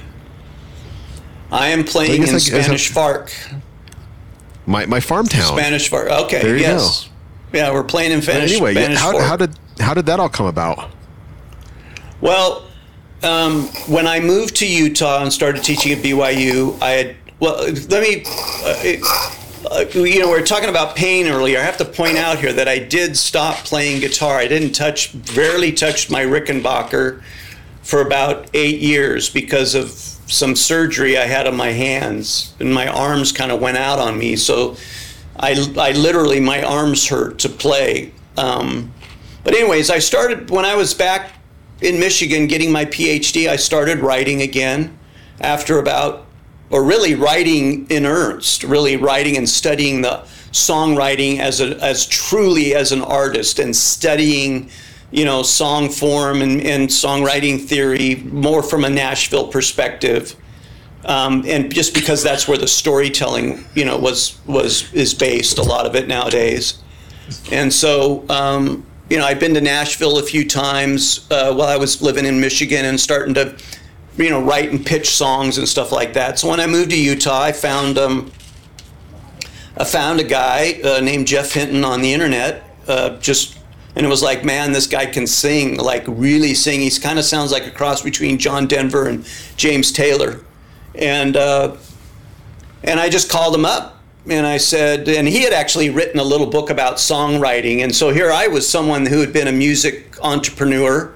[1.55, 3.33] I am playing in I- I have- Spanish Fark.
[4.67, 5.57] My my farm town.
[5.57, 6.11] Spanish Fark.
[6.11, 6.43] Okay.
[6.43, 7.09] There you yes.
[7.53, 8.53] Yeah, we're playing in But Spanish.
[8.53, 10.91] anyway, Spanish how, how did how did that all come about?
[12.21, 12.65] Well,
[13.23, 17.57] um, when I moved to Utah and started teaching at BYU, I had well.
[17.89, 18.25] Let me.
[18.65, 18.97] Uh,
[19.71, 21.59] uh, you know, we were talking about pain earlier.
[21.59, 24.37] I have to point out here that I did stop playing guitar.
[24.37, 27.23] I didn't touch, barely touched my Rickenbacker
[27.83, 32.87] for about eight years because of some surgery I had on my hands, and my
[32.87, 34.37] arms kind of went out on me.
[34.37, 34.77] So
[35.37, 38.13] I, I literally, my arms hurt to play.
[38.37, 38.93] Um,
[39.43, 41.33] but, anyways, I started when I was back
[41.81, 44.97] in Michigan getting my PhD, I started writing again
[45.41, 46.27] after about,
[46.71, 52.75] or really writing in earnest, really writing and studying the songwriting as a, as truly
[52.75, 54.71] as an artist and studying
[55.15, 60.35] you know, song form and, and songwriting theory more from a Nashville perspective.
[61.05, 65.63] Um, and just because that's where the storytelling, you know, was was is based a
[65.63, 66.83] lot of it nowadays.
[67.53, 71.77] And so, um, you know, I've been to Nashville a few times uh, while I
[71.77, 73.57] was living in Michigan and starting to,
[74.17, 76.41] you know, write and pitch songs and stuff like that.
[76.41, 78.33] So when I moved to Utah, I found um,
[79.77, 83.59] I found a guy uh, named Jeff Hinton on the internet, uh, just
[83.97, 86.81] and it was like, man, this guy can sing, like really sing.
[86.81, 89.27] He kind of sounds like a cross between John Denver and
[89.57, 90.41] James Taylor,
[90.95, 91.77] and uh,
[92.83, 93.95] and I just called him up
[94.27, 98.11] and I said, and he had actually written a little book about songwriting, and so
[98.11, 101.15] here I was, someone who had been a music entrepreneur,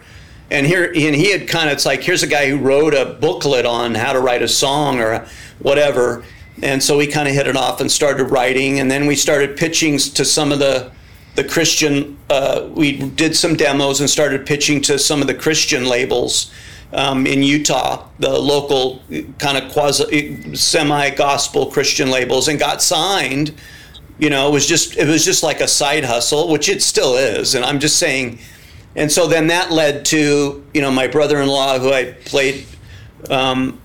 [0.51, 3.17] and here and he had kind of it's like here's a guy who wrote a
[3.21, 5.27] booklet on how to write a song or
[5.61, 6.23] whatever,
[6.62, 9.57] and so we kind of hit it off and started writing, and then we started
[9.57, 10.93] pitching to some of the
[11.38, 15.87] the Christian, uh, we did some demos and started pitching to some of the Christian
[15.87, 16.53] labels
[16.92, 19.01] um, in Utah, the local
[19.38, 23.55] kind of quasi semi gospel Christian labels, and got signed.
[24.18, 27.14] You know, it was just it was just like a side hustle, which it still
[27.14, 27.55] is.
[27.55, 28.40] And I'm just saying,
[28.96, 32.66] and so then that led to you know my brother-in-law who I played.
[33.31, 33.81] Um,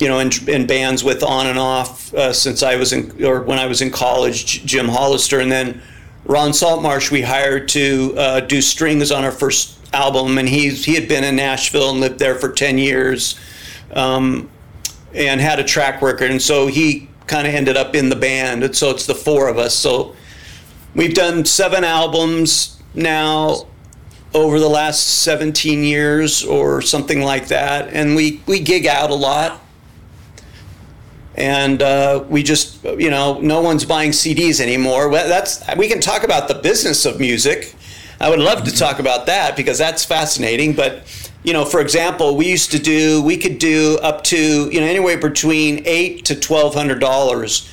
[0.00, 3.42] you know, in, in, bands with on and off uh, since I was in, or
[3.42, 5.82] when I was in college, Jim Hollister, and then
[6.24, 10.94] Ron Saltmarsh we hired to uh, do strings on our first album, and he's he
[10.94, 13.38] had been in Nashville and lived there for ten years,
[13.92, 14.50] um,
[15.14, 18.64] and had a track record, and so he kind of ended up in the band,
[18.64, 19.74] and so it's the four of us.
[19.74, 20.14] So
[20.94, 23.66] we've done seven albums now
[24.34, 29.14] over the last 17 years or something like that, and we we gig out a
[29.14, 29.62] lot
[31.38, 35.10] and uh, we just you know no one's buying CDs anymore.
[35.10, 37.74] That's we can talk about the business of music.
[38.20, 40.74] I would love to talk about that because that's fascinating.
[40.74, 41.04] But
[41.44, 44.86] you know, for example, we used to do we could do up to you know
[44.86, 47.72] anywhere between eight to twelve hundred dollars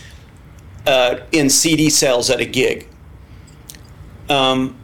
[0.85, 2.87] uh, in CD sales at a gig.
[4.29, 4.77] Um,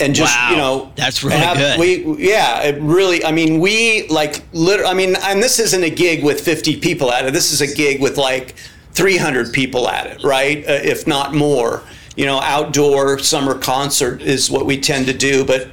[0.00, 0.50] and just wow.
[0.50, 1.78] you know that's really have, good.
[1.78, 3.24] We yeah, it really.
[3.24, 4.90] I mean, we like literally.
[4.90, 7.32] I mean, and this isn't a gig with fifty people at it.
[7.32, 8.54] This is a gig with like
[8.92, 10.64] three hundred people at it, right?
[10.66, 11.82] Uh, if not more.
[12.14, 15.68] You know, outdoor summer concert is what we tend to do, but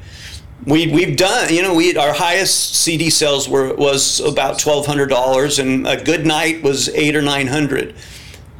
[0.65, 1.53] we we've done.
[1.53, 6.01] You know, we our highest CD sales were was about twelve hundred dollars, and a
[6.01, 7.95] good night was eight or nine hundred.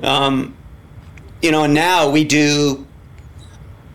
[0.04, 0.56] Um,
[1.41, 2.86] you know, and now we do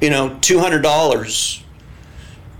[0.04, 1.62] you know, two hundred dollars.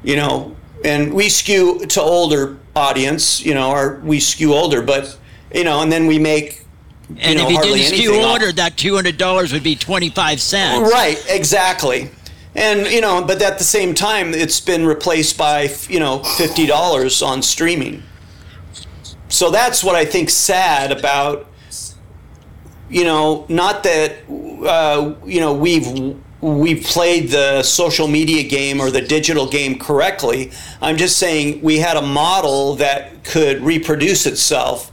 [0.02, 3.44] You know, and we skew to older audience.
[3.44, 5.18] You know, or we skew older, but
[5.54, 6.64] you know, and then we make.
[7.10, 9.62] You and know, if you didn't skew anything off- older, that two hundred dollars would
[9.62, 10.90] be twenty five cents.
[10.90, 12.10] Right, exactly.
[12.54, 16.66] And you know, but at the same time, it's been replaced by you know fifty
[16.66, 18.02] dollars on streaming.
[19.28, 21.46] So that's what I think sad about.
[22.88, 25.86] You know, not that uh, you know we've
[26.44, 30.52] we've played the social media game or the digital game correctly.
[30.82, 34.90] I'm just saying we had a model that could reproduce itself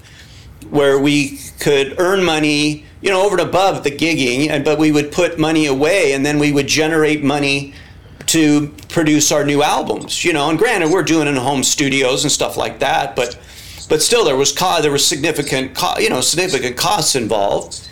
[0.69, 5.11] where we could earn money, you know, over and above the gigging, but we would
[5.11, 7.73] put money away and then we would generate money
[8.27, 10.49] to produce our new albums, you know.
[10.49, 13.37] And granted, we're doing in home studios and stuff like that, but
[13.89, 17.89] but still there was co- there was significant co- you know significant costs involved.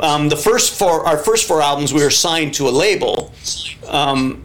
[0.00, 3.32] Um, the first four our first four albums we were signed to a label.
[3.86, 4.44] Um,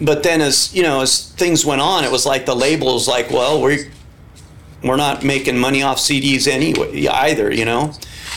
[0.00, 3.08] but then as you know as things went on it was like the label was
[3.08, 3.90] like well we
[4.82, 7.92] we're not making money off CDs anyway either, you know.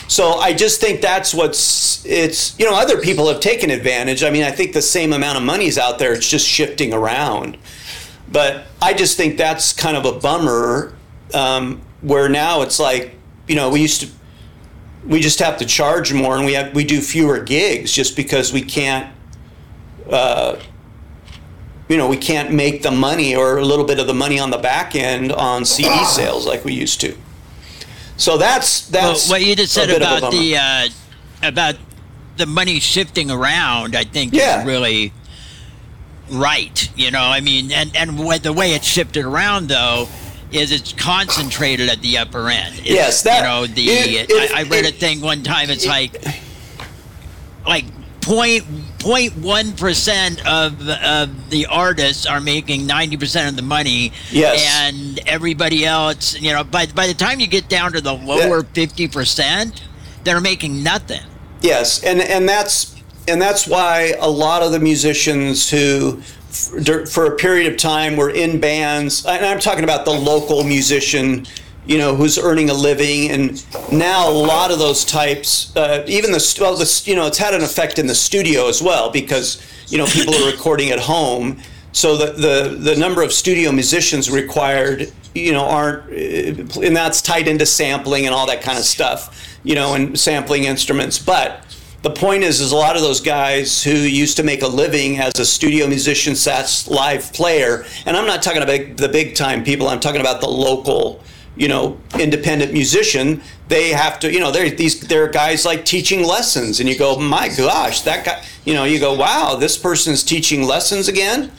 [0.08, 4.24] So I just think that's what's it's you know other people have taken advantage.
[4.24, 6.12] I mean I think the same amount of money's out there.
[6.12, 7.56] It's just shifting around.
[8.32, 10.96] But I just think that's kind of a bummer.
[11.32, 13.14] Um, where now it's like
[13.46, 14.08] you know we used to
[15.06, 18.52] we just have to charge more and we have we do fewer gigs just because
[18.52, 19.14] we can't.
[20.10, 20.60] Uh,
[21.88, 24.50] you know we can't make the money or a little bit of the money on
[24.50, 27.16] the back end on CD sales like we used to.
[28.16, 30.88] So that's that's well, what you just said bit of a about the uh,
[31.42, 31.74] about
[32.36, 33.96] the money shifting around.
[33.96, 34.60] I think Yeah.
[34.60, 35.12] is really
[36.30, 36.88] right.
[36.96, 40.06] You know, I mean, and and the way it's shifted around though
[40.52, 42.74] is it's concentrated at the upper end.
[42.78, 45.42] It's, Yes, that- you know the it- it- I, I read it- a thing one
[45.42, 45.70] time.
[45.70, 46.16] It's like
[47.66, 47.84] like
[48.20, 48.64] point
[48.98, 54.12] point one percent of of the artists are making ninety percent of the money.
[54.30, 54.64] Yes.
[54.84, 58.62] and everybody else, you know, by by the time you get down to the lower
[58.62, 59.82] fifty percent,
[60.24, 61.22] they're making nothing.
[61.62, 62.96] Yes, and and that's
[63.28, 66.20] and that's why a lot of the musicians who,
[66.68, 69.24] for, a period of time, were in bands.
[69.24, 71.46] And I'm talking about the local musician,
[71.86, 76.32] you know, who's earning a living, and now a lot of those types, uh, even
[76.32, 79.62] the well, the, you know, it's had an effect in the studio as well because
[79.88, 81.58] you know people are recording at home.
[81.92, 87.20] So the, the the number of studio musicians required, you know, aren't, uh, and that's
[87.20, 91.18] tied into sampling and all that kind of stuff, you know, and sampling instruments.
[91.18, 91.64] But
[92.02, 95.18] the point is, is a lot of those guys who used to make a living
[95.18, 99.64] as a studio musician, slash live player, and I'm not talking about the big time
[99.64, 99.88] people.
[99.88, 101.22] I'm talking about the local,
[101.56, 103.42] you know, independent musician.
[103.68, 107.18] They have to, you know, they're these they're guys like teaching lessons, and you go,
[107.18, 111.52] my gosh, that guy, you know, you go, wow, this person's teaching lessons again.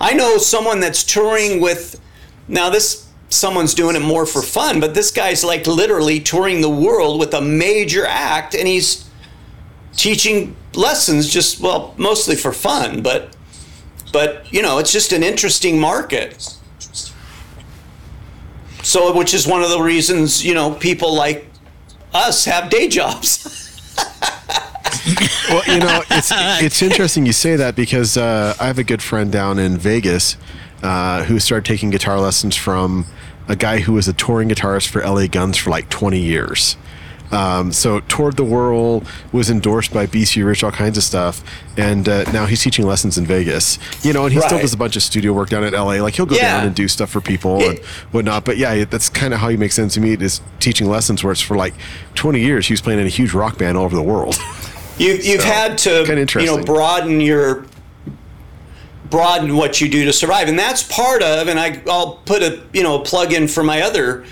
[0.00, 2.00] I know someone that's touring with,
[2.48, 6.68] now this someone's doing it more for fun, but this guy's like literally touring the
[6.68, 9.08] world with a major act, and he's
[9.96, 13.36] teaching lessons just well mostly for fun but
[14.12, 16.56] but you know it's just an interesting market
[18.82, 21.48] so which is one of the reasons you know people like
[22.12, 23.50] us have day jobs
[25.50, 26.30] well, you know, it's
[26.62, 30.36] it's interesting you say that because uh, I have a good friend down in Vegas
[30.82, 33.06] uh, who started taking guitar lessons from
[33.48, 36.76] a guy who was a touring guitarist for LA Guns for like 20 years.
[37.32, 41.42] Um, so toured the world, was endorsed by BC Rich, all kinds of stuff,
[41.76, 43.78] and uh, now he's teaching lessons in Vegas.
[44.04, 46.00] You know, and he still does a bunch of studio work down at LA.
[46.02, 46.58] Like he'll go Yeah.
[46.58, 47.78] down and do stuff for people It- and
[48.12, 48.44] whatnot.
[48.44, 50.12] But yeah, that's kind of how he makes sense to me.
[50.12, 51.74] Is teaching lessons where it's for like
[52.14, 52.66] 20 years.
[52.68, 54.38] He was playing in a huge rock band all over the world.
[54.98, 57.64] you, you've So, had to you know broaden your
[59.10, 62.62] broaden what you do to survive and that's part of and I, i'll put a
[62.72, 64.24] you know a plug in for my other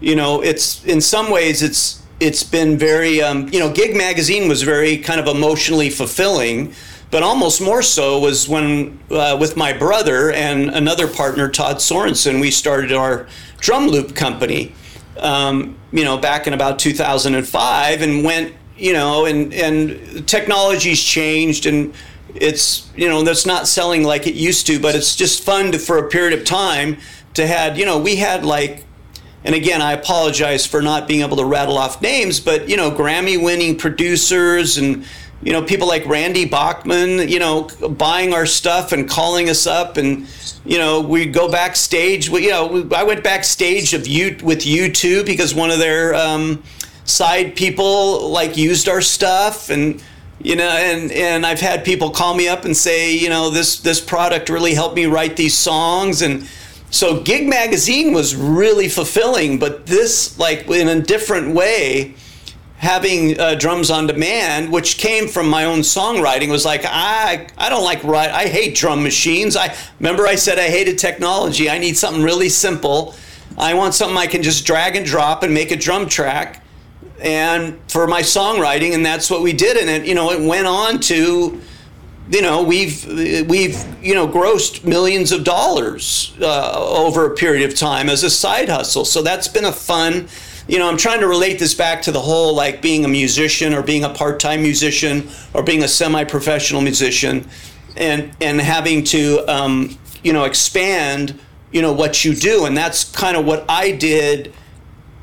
[0.00, 4.48] you know it's in some ways it's it's been very um, you know gig magazine
[4.48, 6.72] was very kind of emotionally fulfilling
[7.10, 12.40] but almost more so was when uh, with my brother and another partner todd sorensen
[12.40, 13.26] we started our
[13.58, 14.72] drum loop company
[15.18, 21.66] um, you know back in about 2005 and went you know and and technology's changed
[21.66, 21.94] and
[22.34, 25.78] it's you know that's not selling like it used to but it's just fun to,
[25.78, 26.96] for a period of time
[27.34, 28.84] to had you know we had like
[29.44, 32.90] and again i apologize for not being able to rattle off names but you know
[32.90, 35.04] grammy winning producers and
[35.42, 39.96] you know people like randy bachman you know buying our stuff and calling us up
[39.96, 40.26] and
[40.64, 42.28] you know we go backstage.
[42.28, 46.14] We, you know we, i went backstage of you with U2 because one of their
[46.14, 46.62] um,
[47.04, 50.02] side people like used our stuff and
[50.40, 53.80] you know and and I've had people call me up and say you know this
[53.80, 56.48] this product really helped me write these songs and
[56.90, 62.14] so gig magazine was really fulfilling but this like in a different way
[62.78, 67.68] having uh, drums on demand which came from my own songwriting was like i i
[67.68, 69.56] don't like write i hate drum machines.
[69.56, 71.68] I remember i said i hated technology.
[71.68, 73.14] I need something really simple.
[73.56, 76.64] I want something i can just drag and drop and make a drum track
[77.20, 80.68] and for my songwriting and that's what we did and it you know it went
[80.68, 81.60] on to
[82.30, 83.04] you know we've
[83.48, 88.30] we've you know grossed millions of dollars uh, over a period of time as a
[88.30, 89.04] side hustle.
[89.04, 90.28] So that's been a fun
[90.68, 93.72] you know i'm trying to relate this back to the whole like being a musician
[93.72, 97.48] or being a part-time musician or being a semi-professional musician
[97.96, 101.38] and and having to um, you know expand
[101.70, 102.64] you know what you do.
[102.64, 104.52] And that's kind of what i did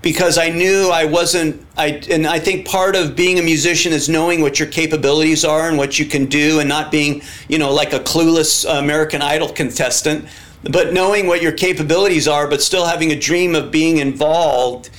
[0.06, 4.08] because I knew I wasn't I and I think part of being a musician is
[4.08, 7.74] knowing what your capabilities are and what you can do and not being, you know,
[7.74, 10.28] like a clueless American Idol contestant,
[10.62, 14.92] but knowing what your capabilities are but still having a dream of being involved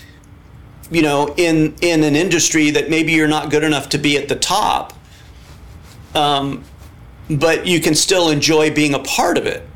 [0.91, 4.29] you know in in an industry that maybe you're not good enough to be at
[4.29, 4.93] the top
[6.17, 6.65] um,
[7.31, 9.69] but you can still enjoy being a part of it.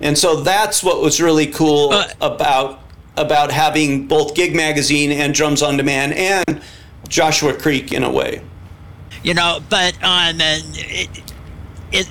[0.00, 2.80] And so that's what was really cool Uh, about
[3.18, 6.62] about having both Gig Magazine and Drums on Demand and
[7.08, 8.40] Joshua Creek in a way.
[9.22, 11.08] you know but um it,
[11.92, 12.08] it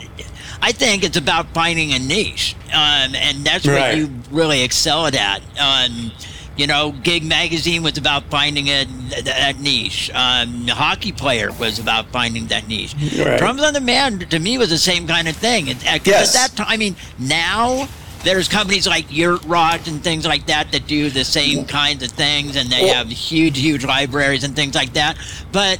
[0.61, 3.97] I think it's about finding a niche, um, and that's what Right.
[3.99, 5.41] you really excelled at.
[5.59, 6.11] Um,
[6.55, 8.85] you know, Gig Magazine was about finding a,
[9.21, 10.09] that niche.
[10.15, 12.95] Um, hockey player was about finding that niche.
[13.19, 13.37] Right.
[13.37, 15.67] Drums on Demand to me was the same kind of thing.
[15.67, 15.85] Yes.
[15.85, 16.03] At
[16.33, 17.87] that time, I mean, now
[18.27, 22.11] there's companies like Yurt Rock and things like that that do the same kinds of
[22.11, 25.17] things, and they have huge, huge libraries and things like that.
[25.51, 25.79] But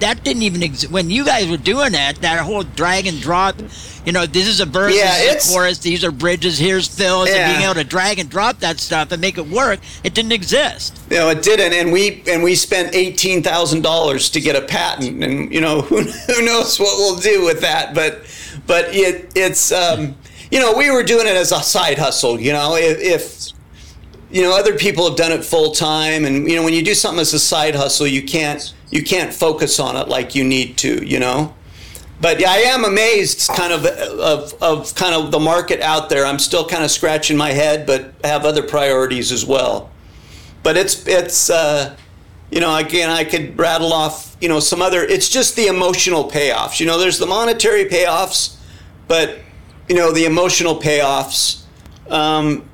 [0.00, 2.16] that didn't even exist when you guys were doing that.
[2.16, 3.56] That whole drag and drop.
[4.04, 6.86] You know, this is a verse, Yeah, this is a chorus, these are bridges, here's
[6.86, 10.14] fills, and being able to drag and drop that stuff and make it work, it
[10.14, 11.00] didn't exist.
[11.10, 14.62] You know, it didn't, and we and we spent eighteen thousand dollars to get a
[14.62, 18.22] patent, and you know who who knows what we'll do with that, but
[18.66, 20.14] but it it's um,
[20.50, 22.40] you know we were doing it as a side hustle.
[22.40, 23.52] You know, if, if
[24.30, 26.94] you know other people have done it full time, and you know when you do
[26.94, 30.76] something as a side hustle, you can't you can't focus on it like you need
[30.78, 31.04] to.
[31.06, 31.54] You know.
[32.18, 36.24] But I am amazed, kind of, of, of kind of the market out there.
[36.24, 39.90] I'm still kind of scratching my head, but have other priorities as well
[40.66, 41.94] but it's it's uh,
[42.50, 46.28] you know again I could rattle off you know some other it's just the emotional
[46.28, 48.56] payoffs you know there's the monetary payoffs
[49.06, 49.38] but
[49.88, 51.62] you know the emotional payoffs
[52.10, 52.68] um,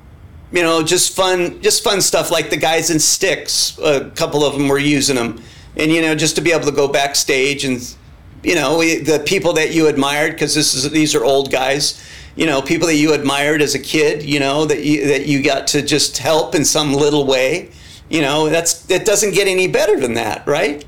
[0.51, 4.53] you know just fun just fun stuff like the guys in Styx a couple of
[4.53, 5.41] them were using them
[5.75, 7.95] and you know just to be able to go backstage and
[8.43, 12.03] you know the people that you admired because this is these are old guys
[12.35, 15.41] you know people that you admired as a kid you know that you that you
[15.41, 17.69] got to just help in some little way
[18.09, 20.85] you know that's it doesn't get any better than that right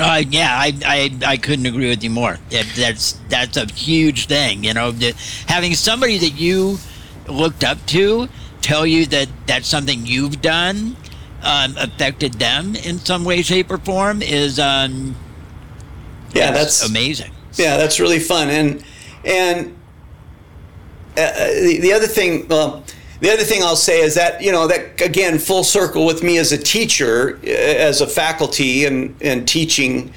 [0.00, 2.38] Uh, yeah, I, I, I couldn't agree with you more.
[2.50, 4.64] That, that's that's a huge thing.
[4.64, 4.92] You know,
[5.46, 6.78] having somebody that you
[7.28, 8.28] looked up to
[8.62, 10.96] tell you that that's something you've done
[11.42, 15.16] um, affected them in some way, shape, or form is um,
[16.34, 17.32] yeah that's amazing.
[17.54, 18.84] yeah that's really fun and
[19.24, 19.76] and
[21.16, 22.84] uh, uh, the, the other thing well
[23.20, 26.38] the other thing I'll say is that you know that again full circle with me
[26.38, 30.12] as a teacher uh, as a faculty and and teaching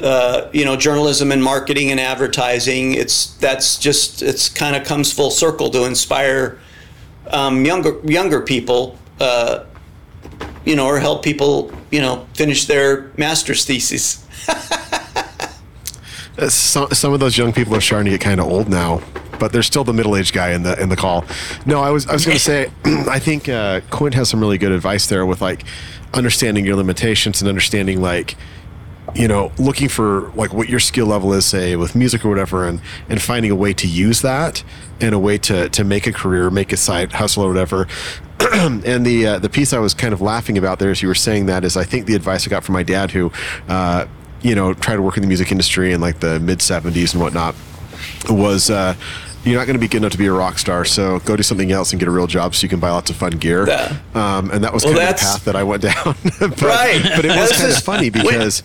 [0.00, 5.12] uh, you know journalism and marketing and advertising it's that's just it's kind of comes
[5.12, 6.58] full circle to inspire
[7.28, 9.64] um, younger younger people uh,
[10.64, 14.26] you know or help people you know finish their master's thesis.
[16.38, 19.02] Uh, Some, some of those young people are starting to get kind of old now,
[19.42, 21.24] but there's still the middle-aged guy in the in the call.
[21.66, 24.56] No, I was I was going to say, I think uh, Quint has some really
[24.56, 25.64] good advice there with like
[26.14, 28.36] understanding your limitations and understanding like
[29.16, 32.68] you know looking for like what your skill level is say with music or whatever
[32.68, 34.62] and and finding a way to use that
[35.00, 37.88] and a way to to make a career make a side hustle or whatever
[38.52, 41.16] and the uh, the piece I was kind of laughing about there as you were
[41.16, 43.32] saying that is I think the advice I got from my dad who
[43.66, 44.06] uh,
[44.40, 47.20] you know tried to work in the music industry in like the mid 70s and
[47.20, 47.56] whatnot
[48.28, 48.94] was uh,
[49.44, 51.42] you're not going to be good enough to be a rock star, so go do
[51.42, 53.66] something else and get a real job so you can buy lots of fun gear.
[53.66, 53.96] Yeah.
[54.14, 56.14] Um, and that was Well, kind of the path that I went down.
[56.40, 57.02] but, Right.
[57.16, 58.62] But it was kind of funny because,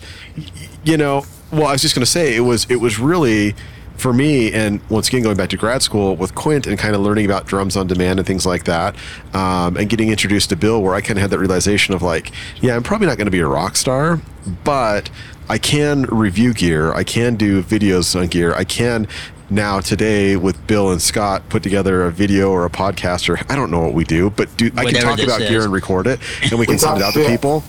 [0.84, 3.54] you know, well, I was just going to say it was it was really
[3.96, 7.00] for me, and once again going back to grad school with Quint and kind of
[7.00, 8.94] learning about drums on demand and things like that,
[9.34, 12.30] um, and getting introduced to Bill, where I kind of had that realization of like,
[12.60, 14.20] yeah, I'm probably not going to be a rock star,
[14.62, 15.10] but
[15.48, 19.08] I can review gear, I can do videos on gear, I can
[19.50, 23.56] now today with Bill and Scott put together a video or a podcast or I
[23.56, 25.48] don't know what we do, but do I can talk about is.
[25.48, 27.64] gear and record it and we can send it out to people.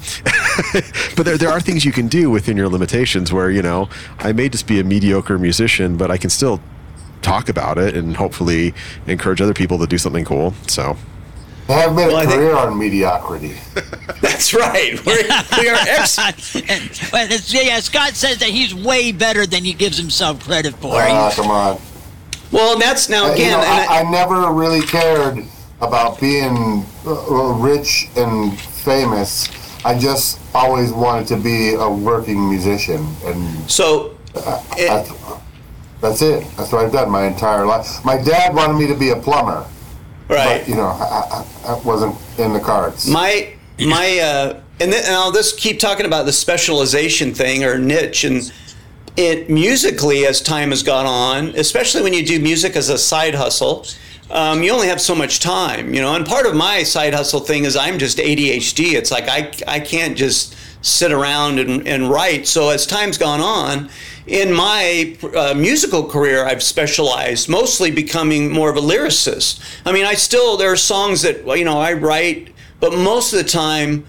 [1.16, 4.34] but there, there are things you can do within your limitations where, you know, I
[4.34, 6.60] may just be a mediocre musician, but I can still
[7.22, 8.74] talk about it and hopefully
[9.08, 10.54] encourage other people to do something cool.
[10.68, 10.98] So
[11.70, 13.56] I have made Well, I a think- career on mediocrity.
[14.22, 15.24] that's right We're,
[15.62, 16.18] we are ex-
[16.56, 20.96] and, well, yeah, Scott says that he's way better than he gives himself credit for.
[20.96, 21.80] Ah, He's- come on.
[22.52, 25.46] well and that's now Uh, you again know, and I, I never really cared
[25.82, 29.48] about being uh, rich and famous.
[29.86, 35.12] I just always wanted to be a working musician, and so it, that's,
[36.02, 36.46] that's it.
[36.58, 38.04] That's what I've done my entire life.
[38.04, 39.66] My dad wanted me to be a plumber,
[40.30, 40.60] right.
[40.60, 43.08] But you know, I, I, that wasn't in the cards.
[43.08, 47.78] my my uh and, then, and I'll just keep talking about the specialization thing or
[47.78, 48.52] niche and
[49.18, 53.36] it musically as time has gone on especially when you do music as a side
[53.36, 53.86] hustle
[54.32, 57.40] um, you only have so much time you know and part of my side hustle
[57.40, 62.10] thing is i'm just adhd it's like i, I can't just sit around and, and
[62.10, 62.48] write.
[62.48, 63.90] So as time's gone on
[64.30, 70.06] in my uh, musical career i've specialized mostly becoming more of a lyricist i mean
[70.06, 74.06] i still there are songs that you know i write but most of the time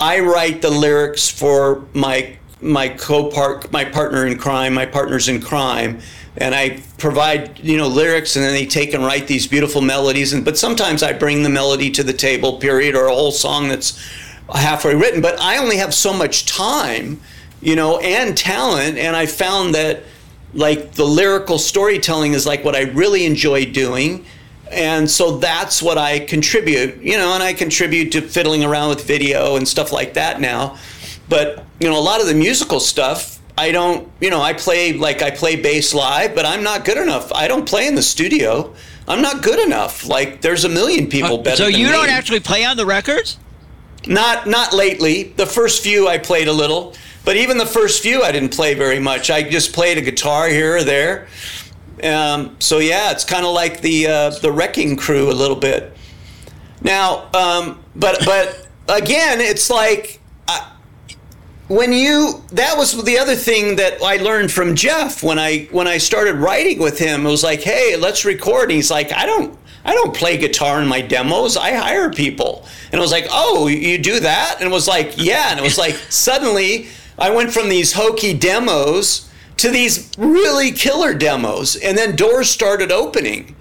[0.00, 5.40] I write the lyrics for my my co-part my partner in crime, my partners in
[5.40, 6.00] crime.
[6.36, 10.32] and I provide you know lyrics, and then they take and write these beautiful melodies.
[10.32, 13.68] And but sometimes I bring the melody to the table, period, or a whole song
[13.68, 13.98] that's
[14.54, 15.20] halfway written.
[15.20, 17.20] But I only have so much time,
[17.60, 20.02] you know, and talent, and I found that
[20.54, 24.24] like the lyrical storytelling is like what I really enjoy doing.
[24.70, 29.04] And so that's what I contribute, you know, and I contribute to fiddling around with
[29.04, 30.78] video and stuff like that now.
[31.28, 34.92] But, you know, a lot of the musical stuff, I don't, you know, I play
[34.92, 37.32] like I play bass live, but I'm not good enough.
[37.32, 38.74] I don't play in the studio.
[39.08, 40.06] I'm not good enough.
[40.06, 43.38] Like there's a million people uh, better so you don't actually play on the records?
[44.06, 45.24] Not not lately.
[45.24, 46.94] The first few I played a little,
[47.24, 49.30] but even the first few I didn't play very much.
[49.30, 51.28] I just played a guitar here or there.
[52.02, 55.96] Um, so yeah, it's kind of like the uh, the Wrecking Crew a little bit.
[56.82, 60.70] Now, um, but but again, it's like uh,
[61.68, 65.86] when you that was the other thing that I learned from Jeff when I when
[65.86, 67.26] I started writing with him.
[67.26, 68.64] It was like, hey, let's record.
[68.64, 71.56] And he's like, I don't I don't play guitar in my demos.
[71.56, 72.66] I hire people.
[72.92, 74.56] And I was like, oh, you do that?
[74.58, 75.50] And it was like, yeah.
[75.50, 76.88] And it was like suddenly
[77.20, 82.90] I went from these hokey demos to these really killer demos, and then doors started
[82.90, 83.54] opening.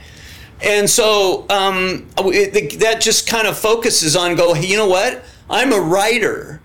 [0.61, 5.23] And so um, it, that just kind of focuses on go, hey, you know what?
[5.49, 6.61] I'm a writer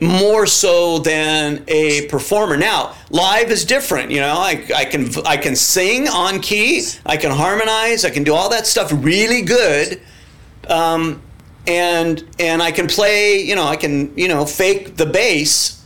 [0.00, 2.56] more so than a performer.
[2.56, 4.10] Now, live is different.
[4.10, 8.22] You know, I, I can I can sing on key, I can harmonize, I can
[8.22, 10.00] do all that stuff really good,
[10.68, 11.20] um,
[11.66, 13.40] and and I can play.
[13.40, 15.77] You know, I can you know fake the bass.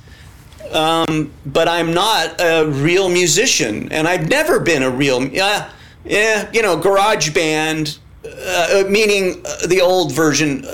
[0.73, 5.23] Um, but I'm not a real musician, and I've never been a real.
[5.27, 5.71] Yeah,
[6.05, 10.65] yeah, you know, garage band, uh, meaning uh, the old version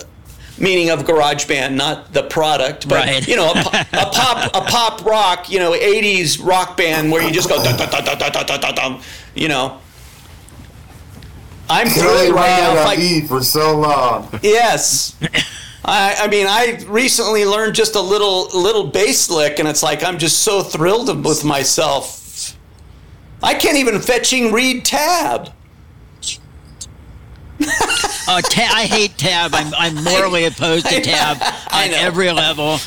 [0.61, 3.29] meaning of garage band not the product but Right.
[3.29, 7.23] you know a, po- a pop a pop rock you know 80s rock band where
[7.23, 9.01] you just go dun, dun, dun, dun, dun, dun, dun, dun, dun,
[9.37, 9.79] you know
[11.71, 14.29] i'm Carry right now around if on I- E for so long.
[14.43, 15.15] yes
[15.91, 20.05] I, I mean i recently learned just a little little bass lick and it's like
[20.05, 22.17] i'm just so thrilled with myself.
[23.43, 25.53] I can't even fetching read tab.
[27.61, 29.53] Oh, ta- I hate tab.
[29.55, 32.73] I'm, I'm morally opposed to tab I on every level.
[32.73, 32.79] You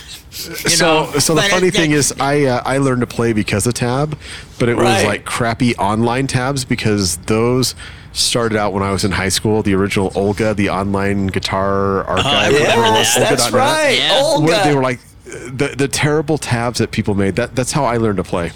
[0.70, 3.66] So, know, so the funny it- thing is, I uh, I learned to play because
[3.68, 4.18] of Tab,
[4.60, 7.76] but it was like crappy online tabs because those
[8.14, 9.62] started out when I was in high school.
[9.64, 12.51] The original Olga, the online guitar archive.
[12.53, 14.20] yeah, whatever, yes Olga.net, that's right Yeah.
[14.22, 14.45] Olga.
[14.45, 17.36] Where they were like the the terrible tabs that people made.
[17.36, 18.51] That that's how I learned to play.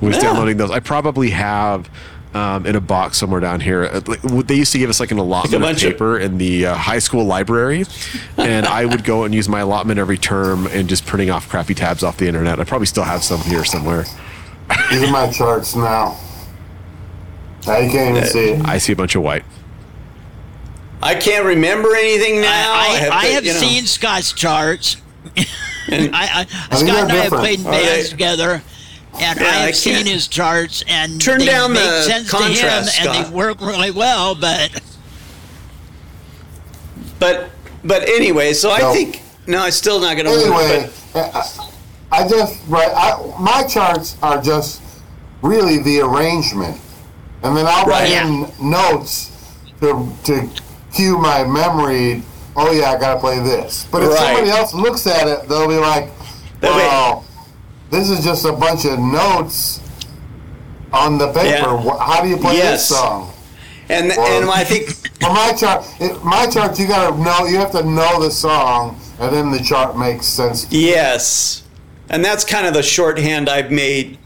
[0.00, 0.22] Was Yeah.
[0.22, 0.70] downloading those.
[0.70, 1.88] I probably have.
[2.34, 5.10] Um, in a box somewhere down here, Uh, like, they used to give us like
[5.10, 7.86] an allotment of bunch of- paper in the uh, high school library,
[8.36, 11.72] and I would go and use my allotment every term and just printing off crappy
[11.72, 12.60] tabs off the internet.
[12.60, 14.04] I probably still have some here somewhere.
[14.90, 16.18] These are my charts now.
[17.68, 18.64] Now you can't even uh, see it.
[18.66, 19.44] I see a bunch of white.
[21.02, 22.48] I can't remember anything now.
[22.72, 23.58] I, I, I to, have you know.
[23.58, 24.96] seen Scott's charts.
[25.36, 25.46] I,
[25.90, 28.62] I, oh, I Scott think they're and I have played in Are they- bands together,
[29.14, 32.30] and Yeah, I I have seen his charts, and Turn they down make the sense
[32.30, 34.34] to him, contrast, and they work really well.
[34.34, 34.80] But
[37.18, 37.50] But
[37.84, 41.24] but anyway, so I think no, I'm still not going to Anyway, win.
[41.24, 41.70] I,
[42.10, 42.90] I just right.
[42.94, 44.82] I, my charts are just
[45.42, 46.78] really the arrangement,
[47.42, 48.24] and then I'll write Right.
[48.26, 49.30] in notes
[49.80, 50.48] to to
[50.94, 52.22] cue my memory.
[52.56, 53.86] Oh yeah, I gotta play this.
[53.90, 54.18] But if Right.
[54.18, 56.10] somebody else looks at it, they'll be like,
[56.60, 57.24] They'll be- "Well,
[57.90, 59.80] this is just a bunch of notes
[60.92, 61.80] on the paper.
[61.84, 61.96] Yeah.
[62.00, 62.88] How do you play Yes.
[62.88, 63.30] this song?"
[63.88, 67.44] And Well- and I think For my chart, it, my chart, you gotta know.
[67.46, 70.66] You have to know the song, and then the chart makes sense.
[70.70, 71.62] yes,
[72.08, 74.17] and that's kind of the shorthand I've made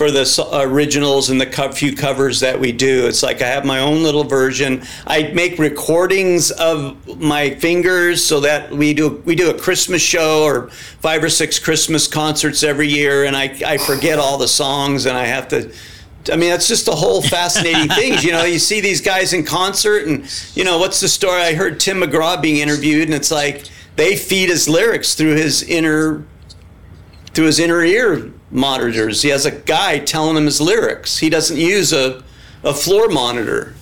[0.00, 3.06] for the originals and the few covers that we do.
[3.06, 4.82] It's like I have my own little version.
[5.06, 10.44] I make recordings of my fingers so that we do we do a Christmas show
[10.44, 15.04] or five or six Christmas concerts every year, and I I forget all the songs
[15.04, 15.70] and I have to.
[16.32, 18.24] I mean, that's just the whole fascinating things.
[18.24, 20.24] You know, you see these guys in concert, and
[20.54, 21.42] you know, what's the story?
[21.42, 25.62] I heard Tim McGraw being interviewed, and it's like they feed his lyrics through his
[25.62, 26.24] inner
[27.34, 29.22] through his inner ear monitors.
[29.22, 31.18] He has a guy telling him his lyrics.
[31.18, 32.22] He doesn't use a,
[32.62, 33.74] a floor monitor.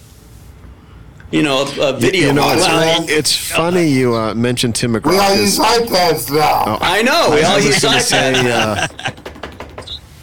[1.31, 2.63] You know, a, a video you know, monitor.
[2.69, 5.11] Well, it's, it's funny you uh, mentioned Tim McGraw.
[5.11, 6.79] We all 'cause use iPads now.
[6.81, 7.31] I know.
[7.35, 8.03] We I all was use gonna iPads.
[8.03, 8.87] say, uh,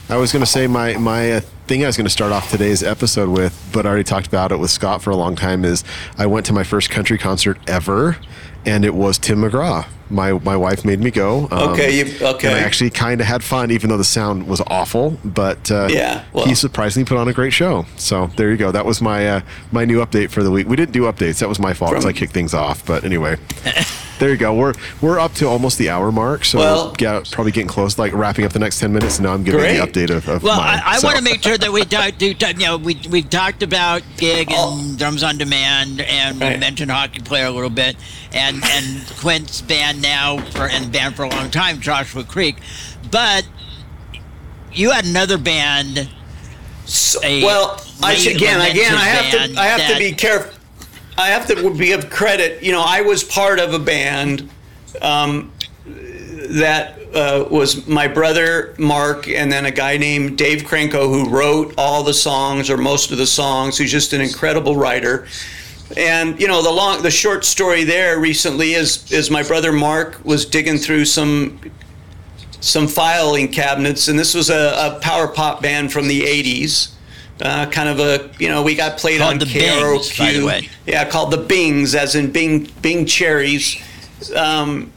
[0.10, 2.50] I was going to say my my uh, thing I was going to start off
[2.52, 5.64] today's episode with, but I already talked about it with Scott for a long time.
[5.66, 5.84] Is
[6.18, 8.18] I went to my first country concert ever,
[8.66, 9.86] and it was Tim McGraw.
[10.10, 11.47] My my wife made me go.
[11.51, 12.47] Um, Okay, you- okay.
[12.47, 15.18] And I actually kind of had fun, even though the sound was awful.
[15.24, 17.86] But uh, Yeah, well- he surprisingly put on a great show.
[17.97, 18.72] So there you go.
[18.72, 19.41] That was my uh,
[19.72, 20.68] my new update for the week.
[20.68, 21.39] We didn't do updates.
[21.39, 22.86] That was my fault because I kicked things off.
[22.86, 23.38] But anyway.
[24.18, 24.56] There you go.
[24.56, 28.14] We're we're up to almost the hour mark, so Well- yeah, probably getting close, like
[28.14, 29.18] wrapping up the next ten minutes.
[29.18, 29.78] And now I'm giving Great.
[29.78, 30.80] the update of, of Well, mine.
[30.86, 31.08] I, I so.
[31.10, 34.03] want to make sure that we talk, do, talk- you know, we we talked about
[34.16, 34.95] gig and Oh.
[34.97, 37.97] drums on demand, and we mentioned hockey player a little bit,
[38.32, 42.58] and and Quint's band now for and band for a long time, Joshua Creek,
[43.12, 43.48] but
[44.72, 46.10] you had another band.
[46.86, 50.54] So, well, I again, again, I have to, I have to be careful.
[51.18, 52.62] I have to be of credit.
[52.62, 54.50] You know, I was part of a band
[55.02, 55.52] um,
[55.86, 61.74] that uh, was my brother Mark, and then a guy named Dave Krenko who wrote
[61.78, 63.78] all the songs or most of the songs.
[63.78, 65.28] Who's just an incredible writer.
[65.96, 70.24] And you know, the long, the short story there recently is is my brother Mark
[70.26, 71.60] was digging through some
[72.60, 76.92] some filing cabinets, and this was a, a power pop band from the '80s.
[77.42, 80.46] Uh, kind of a, you know, we got played on the Bings, by the KROQ.
[80.46, 80.70] way.
[80.88, 83.76] Yeah, called the Bings, as in Bing Bing cherries.
[84.34, 84.92] Um,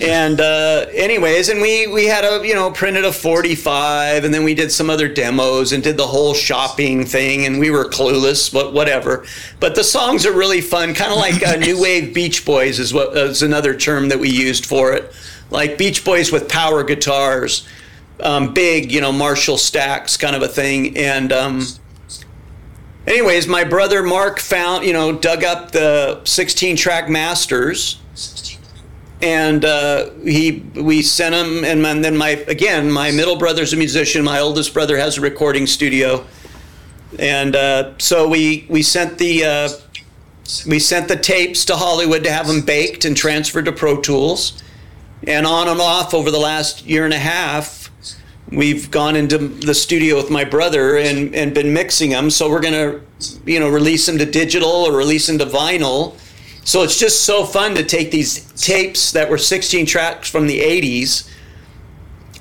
[0.00, 4.44] and uh, anyways, and we we had a you know printed a 45, and then
[4.44, 8.52] we did some other demos and did the whole shopping thing, and we were clueless,
[8.52, 9.24] but whatever.
[9.60, 12.92] But the songs are really fun, kind of like uh, new wave Beach Boys is
[12.92, 15.12] what is another term that we used for it,
[15.50, 17.66] like Beach Boys with power guitars,
[18.20, 21.32] um, big you know Marshall stacks kind of a thing, and.
[21.32, 21.62] Um,
[23.06, 28.00] Anyways, my brother Mark found, you know, dug up the 16 track masters
[29.22, 34.22] and uh, he we sent him and then my again my middle brother's a musician
[34.24, 36.26] my oldest brother has a recording studio.
[37.18, 39.68] And uh, so we we sent the uh,
[40.66, 44.62] we sent the tapes to Hollywood to have them baked and transferred to Pro Tools.
[45.26, 47.90] And on and off over the last year and a half
[48.52, 52.60] we've gone into the studio with my brother and, and been mixing them so we're
[52.60, 53.00] to
[53.44, 56.16] you know release them to digital or release them to vinyl
[56.66, 60.60] so it's just so fun to take these tapes that were 16 tracks from the
[60.60, 61.30] 80s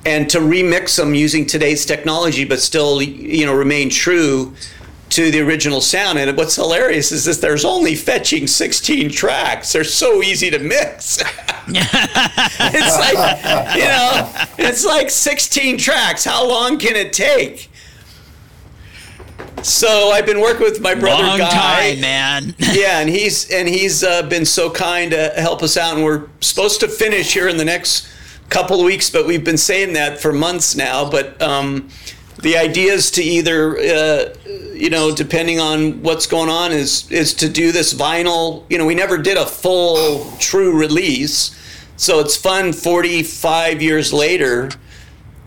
[0.05, 4.53] and to remix them using today's technology but still you know remain true
[5.15, 6.19] to the original sound.
[6.19, 9.71] And what's hilarious is that there's only fetching 16 tracks.
[9.71, 11.23] They're so easy to mix.
[11.67, 16.23] It's like you know it's like 16 tracks.
[16.23, 17.71] How long can it take
[19.65, 22.55] so i've been working with my brother Long guy time, man.
[22.59, 26.27] yeah, and he's and he's uh, been so kind to help us out, and we're
[26.39, 28.07] supposed to finish here in the next
[28.49, 31.09] couple of weeks, but we've been saying that for months now.
[31.09, 31.89] But um,
[32.41, 34.35] the idea is to either, uh,
[34.73, 38.63] you know, depending on what's going on, is is to do this vinyl.
[38.69, 41.57] You know, we never did a full true release,
[41.97, 42.73] so it's fun.
[42.73, 44.69] Forty five years later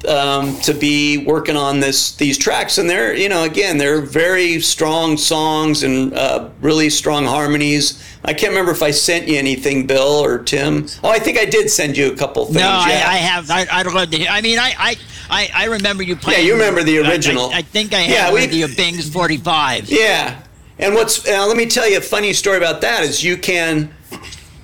[0.07, 4.61] um, to be working on this these tracks, and they're you know again they're very
[4.61, 8.03] strong songs and uh, really strong harmonies.
[8.25, 10.87] I can't remember if I sent you anything, Bill or Tim.
[11.03, 12.59] Oh, I think I did send you a couple things.
[12.59, 13.05] No, I, yeah.
[13.09, 13.51] I have.
[13.51, 14.29] I, I'd love to hear.
[14.31, 14.97] I mean, I, I,
[15.31, 16.41] I, I remember you playing.
[16.41, 17.51] Yeah, you remember the I- original.
[17.51, 19.89] I, I think I Yeah, have we- with the Bing's 45.
[19.91, 20.41] Yeah,
[20.79, 23.95] and what's uh, let me tell you a funny story about that is you can.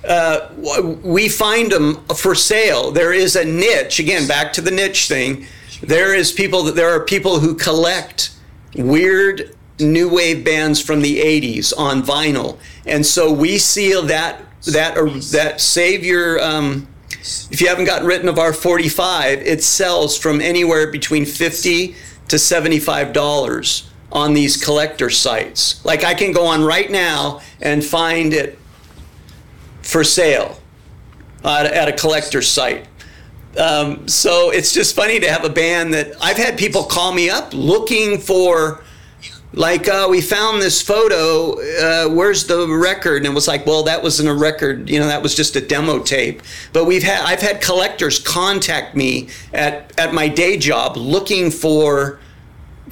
[0.07, 0.49] Uh,
[1.03, 2.91] we find them for sale.
[2.91, 4.29] There is a niche again.
[4.29, 5.47] Back to the niche thing.
[5.83, 8.31] There is people that there are people who collect
[8.77, 14.97] weird new wave bands from the '80s on vinyl, and so we seal that that
[14.99, 16.43] or that save your.
[16.43, 16.89] Um,
[17.51, 21.95] if you haven't gotten written of our 45, it sells from anywhere between 50
[22.29, 25.85] to 75 dollars on these collector sites.
[25.85, 28.59] Like I can go on right now and find it
[29.85, 30.59] for sale
[31.45, 32.89] uh, at a collector site.
[33.59, 37.30] Um, so it's just funny to have a band that I've had people call me
[37.30, 38.82] up looking for
[39.53, 43.18] like uh, we found this photo uh, where's the record?
[43.18, 45.61] And it was like well that wasn't a record you know that was just a
[45.61, 46.43] demo tape.
[46.72, 52.18] But we've had i've had collectors contact me at, at my day job looking for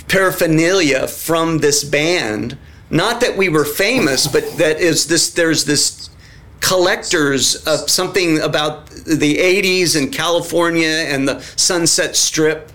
[0.07, 2.57] paraphernalia from this band.
[2.89, 6.09] Not that we were famous but that is this there's this
[6.63, 12.73] collectors of something about the 80s and california and the sunset strip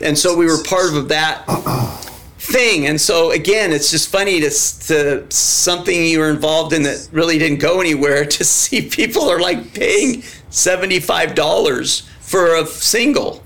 [0.00, 1.44] and so we were part of that
[2.38, 2.86] thing.
[2.86, 7.38] And so again, it's just funny to, to something you were involved in that really
[7.38, 13.42] didn't go anywhere to see people are like paying $75 for a single.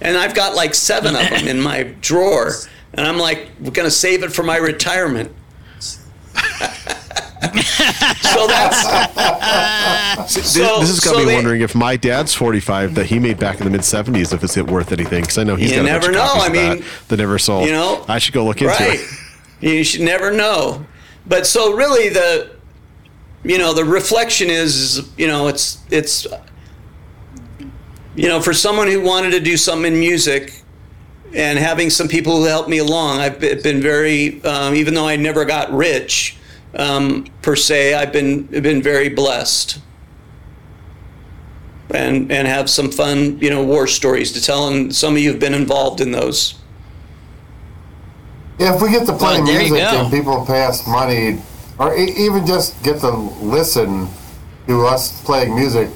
[0.00, 2.52] And I've got like seven of them in my drawer.
[2.92, 5.32] and I'm like, we're gonna save it for my retirement.
[7.42, 9.14] so that's
[10.34, 13.18] This, So- this has got so me they- wondering if my dad's 45 that he
[13.18, 15.20] made back in the mid 70s, if it's it worth anything.
[15.22, 16.42] Because I know he's You got a bunch never of know.
[16.42, 17.66] I of that mean, that never sold.
[17.66, 18.98] you know, I should go look into right.
[19.00, 19.10] it.
[19.60, 20.84] You should never know.
[21.26, 22.50] But so really the
[23.44, 26.26] you know, the reflection is, you know, it's it's
[28.16, 30.62] you know, for someone who wanted to do something in music
[31.34, 35.16] and having some people who helped me along, I've been very, um, even though I
[35.16, 36.35] never got rich
[36.76, 39.78] um, per se, I've been been very blessed,
[41.90, 44.68] and and have some fun, you know, war stories to tell.
[44.68, 46.54] And some of you have been involved in those.
[48.58, 51.38] Yeah, if we get to play Well, music and people pay us money,
[51.78, 54.08] or e- even just get to listen
[54.66, 55.88] to us playing music,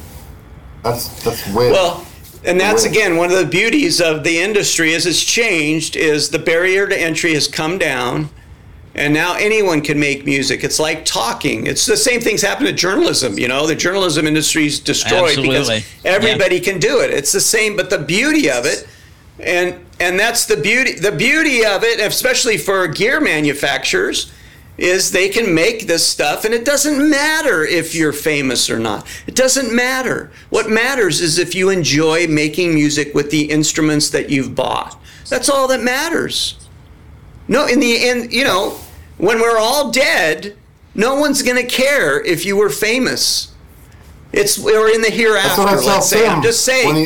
[0.83, 1.72] that's that's weird.
[1.72, 2.07] Well,
[2.45, 2.93] and that's Right.
[2.97, 6.99] again one of the beauties of the industry as it's changed is the barrier to
[6.99, 8.31] entry has come down
[9.01, 10.62] and now anyone can make music.
[10.62, 11.66] It's like talking.
[11.66, 13.66] It's the same things happen to journalism, you know.
[13.66, 16.11] The journalism industry is destroyed because Absolutely.
[16.11, 17.11] everybody can do it.
[17.11, 18.86] It's the same, but the beauty of it
[19.42, 24.32] and and that's the beauty the beauty of it, especially for gear manufacturers,
[24.76, 29.07] is they can make this stuff and it doesn't matter if you're famous or not.
[29.26, 30.30] It doesn't matter.
[30.51, 34.98] What matters is if you enjoy making music with the instruments that you've bought.
[35.28, 36.57] That's all that matters.
[37.46, 38.78] No, in the end, you know,
[39.20, 40.56] when we're all dead,
[40.94, 43.54] no one's going to care if you were famous.
[44.32, 45.62] It's we're in the hereafter.
[45.62, 46.22] Let's say.
[46.22, 46.36] Tim.
[46.36, 46.94] I'm just saying.
[46.94, 47.02] he,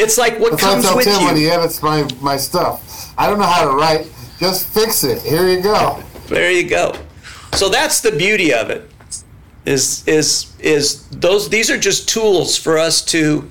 [0.00, 2.36] It's like what that's what I comes tell with Tim when he edits my, my
[2.36, 3.14] stuff.
[3.18, 4.10] I don't know how to write.
[4.38, 5.22] Just fix it.
[5.22, 6.02] Here you go.
[6.28, 6.94] There you go.
[7.54, 8.90] So that's the beauty of it.
[9.64, 13.50] Is is is those these are just tools for us to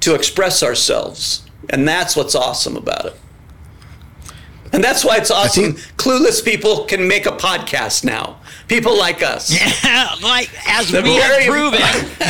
[0.00, 1.42] to express ourselves.
[1.68, 3.19] And that's what's awesome about it.
[4.72, 5.72] And that's why it's awesome.
[5.74, 8.36] think- Clueless people can make a podcast now.
[8.68, 9.50] People like us.
[9.52, 11.80] Yeah, like as The we have very- proven.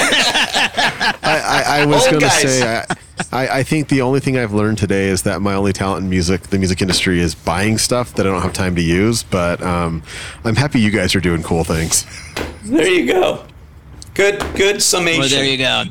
[1.23, 2.87] I, I, I was going to say, I,
[3.31, 6.11] I, I think the only thing I've learned today is that my only talent in
[6.11, 9.23] music, the music industry, is buying stuff that I don't have time to use.
[9.23, 10.03] But um,
[10.45, 12.07] I'm happy you guys are doing cool things.
[12.65, 13.45] There you go.
[14.15, 15.21] Good good summation.
[15.21, 15.85] Well, there you go.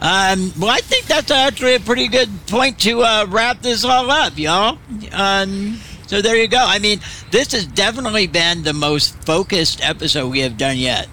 [0.00, 4.10] Um, well, I think that's actually a pretty good point to uh, wrap this all
[4.10, 4.78] up, y'all.
[5.12, 6.64] Um, so there you go.
[6.64, 7.00] I mean,
[7.32, 11.08] this has definitely been the most focused episode we have done yet.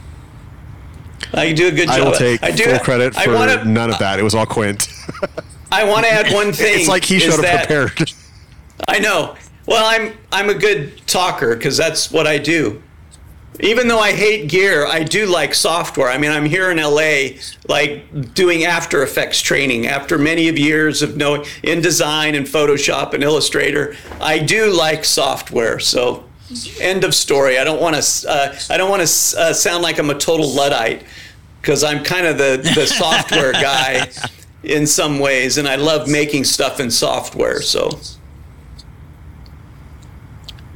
[1.34, 2.00] I do a good job.
[2.00, 4.20] I will take I do, full credit for wanna, none of that.
[4.20, 4.88] It was all Quint.
[5.72, 6.80] I want to add one thing.
[6.80, 8.12] it's like he is showed up prepared.
[8.88, 9.36] I know.
[9.66, 12.82] Well, I'm I'm a good talker because that's what I do.
[13.62, 16.10] Even though I hate gear, I do like software.
[16.10, 19.88] I mean, I'm here in LA, like doing After Effects training.
[19.88, 25.80] After many of years of knowing InDesign and Photoshop and Illustrator, I do like software.
[25.80, 26.26] So,
[26.82, 27.58] end of story.
[27.58, 28.30] I don't want to.
[28.30, 31.04] Uh, I don't want to uh, sound like I'm a total luddite
[31.62, 34.10] because I'm kind of the the software guy
[34.64, 37.62] in some ways, and I love making stuff in software.
[37.62, 37.90] So.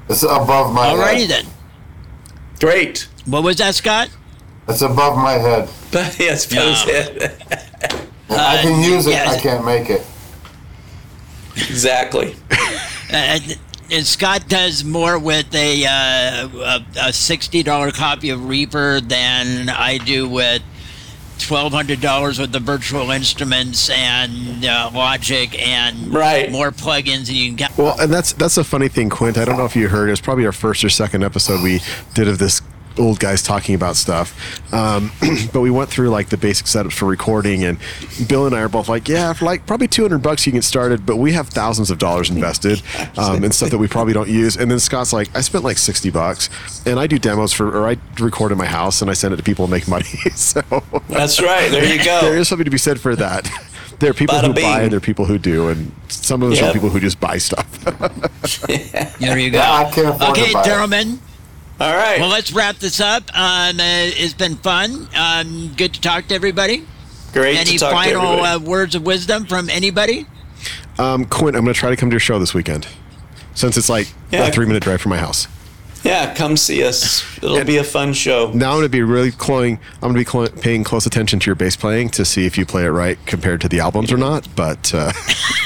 [0.10, 1.46] It's above my Alrighty head.
[1.46, 1.46] then.
[2.60, 3.08] Great.
[3.26, 4.10] What was that, Scott?
[4.68, 5.70] It's above my head.
[5.92, 6.94] But yes, Bill's Yeah.
[6.94, 7.44] head.
[8.30, 9.12] I can use it.
[9.12, 9.38] yes.
[9.38, 10.06] I can't make it.
[11.56, 12.36] exactly.
[13.12, 13.40] Uh,
[13.92, 19.98] and Scott does more with a, uh, a, a $60 copy of Reaper than I
[19.98, 20.62] do with
[21.40, 26.52] $1,200 with the virtual instruments and uh, Logic and Right.
[26.52, 27.78] more plugins and you can get.
[27.78, 29.38] Well, and that's that's a funny thing, Quint.
[29.38, 30.08] I don't know if you heard.
[30.10, 31.82] It was probably our first or second episode we
[32.14, 32.62] did of this
[33.00, 34.36] old guys talking about stuff.
[34.74, 35.12] Um,
[35.54, 37.80] but we went through like the basic setups for recording, and
[38.28, 40.64] Bill and I are both like, yeah, for like probably 200 bucks you can get
[40.64, 42.82] started, but we have thousands of dollars invested
[43.18, 44.58] um, in stuff that we probably don't use.
[44.58, 46.50] And then Scott's like, I spent like 60 bucks,
[46.86, 49.38] and I do demos for, or I record in my house and I send it
[49.38, 50.04] to people and make money.
[50.36, 50.62] so
[51.08, 51.72] That's right.
[51.72, 52.22] There you go.
[52.22, 53.50] There is something to be said for that.
[54.00, 56.54] There are people Bada who buy and there are people who do, and some of
[56.54, 56.70] us Yep.
[56.70, 57.70] are people who just buy stuff.
[59.20, 59.58] There you go.
[59.58, 60.64] Yeah, I can't okay, to it.
[60.64, 61.20] gentlemen.
[61.80, 62.20] All right.
[62.20, 63.24] Well, let's wrap this up.
[63.34, 65.08] Um, uh, it's been fun.
[65.16, 66.86] Um, good to talk to everybody.
[67.32, 68.66] Great Any to talk final everybody.
[68.66, 70.26] uh, words of wisdom from anybody?
[70.98, 72.86] Um, Quint, I'm going to try to come to your show this weekend,
[73.56, 74.48] since it's like Yeah.
[74.48, 75.48] a three minute drive from my house.
[76.04, 77.24] yeah, come see us.
[77.38, 78.52] It'll be a fun show.
[78.54, 81.40] Now I'm going to be really cloing, I'm going to be clo- paying close attention
[81.40, 84.12] to your bass playing to see if you play it right compared to the albums
[84.12, 84.48] or not.
[84.58, 85.14] But uh,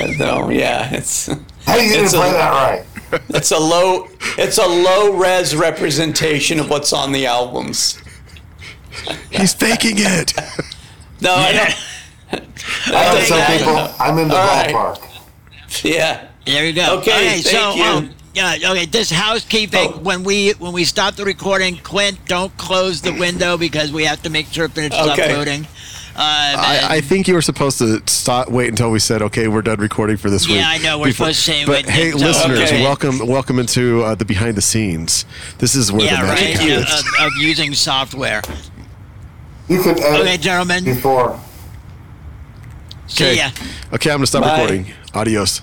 [0.19, 1.25] No, yeah, it's
[1.65, 2.85] Hey, you didn't a- play that right.
[3.29, 4.07] It's a low
[4.37, 8.01] it's a low res representation of what's on the albums.
[9.31, 10.33] he's faking it.
[11.21, 11.75] No, I Yeah.
[12.31, 12.43] don't.
[12.87, 14.73] I think tell that- people I'm in the All right.
[14.73, 15.83] ballpark.
[15.83, 16.25] Yeah.
[16.45, 16.97] There you go.
[16.99, 17.83] Okay, so thank you.
[17.83, 18.85] um, yeah, okay.
[18.85, 19.99] This housekeeping Oh.
[19.99, 24.21] when we when we stop the recording, Quint, don't close the window because we have
[24.23, 25.23] to make sure that it's Okay.
[25.31, 25.67] uploading.
[26.15, 29.63] Um, I, I think you were supposed to stop, wait until we said, "Okay, we're
[29.63, 31.93] done recording for this Yeah, week." Yeah, I know, we're supposed to say But when-
[31.93, 32.83] hey, so- listeners, Okay.
[32.83, 35.25] welcome, welcome into uh, the behind the scenes.
[35.57, 36.69] This is where yeah, the magic right.
[36.79, 36.99] happens.
[37.19, 38.41] Of, of using software.
[39.67, 40.83] You can edit Okay, gentlemen.
[40.83, 41.39] before.
[43.07, 43.37] See Okay.
[43.37, 43.49] ya.
[43.93, 44.51] Okay, I'm gonna stop Bye.
[44.61, 44.93] recording.
[45.15, 45.61] Adios.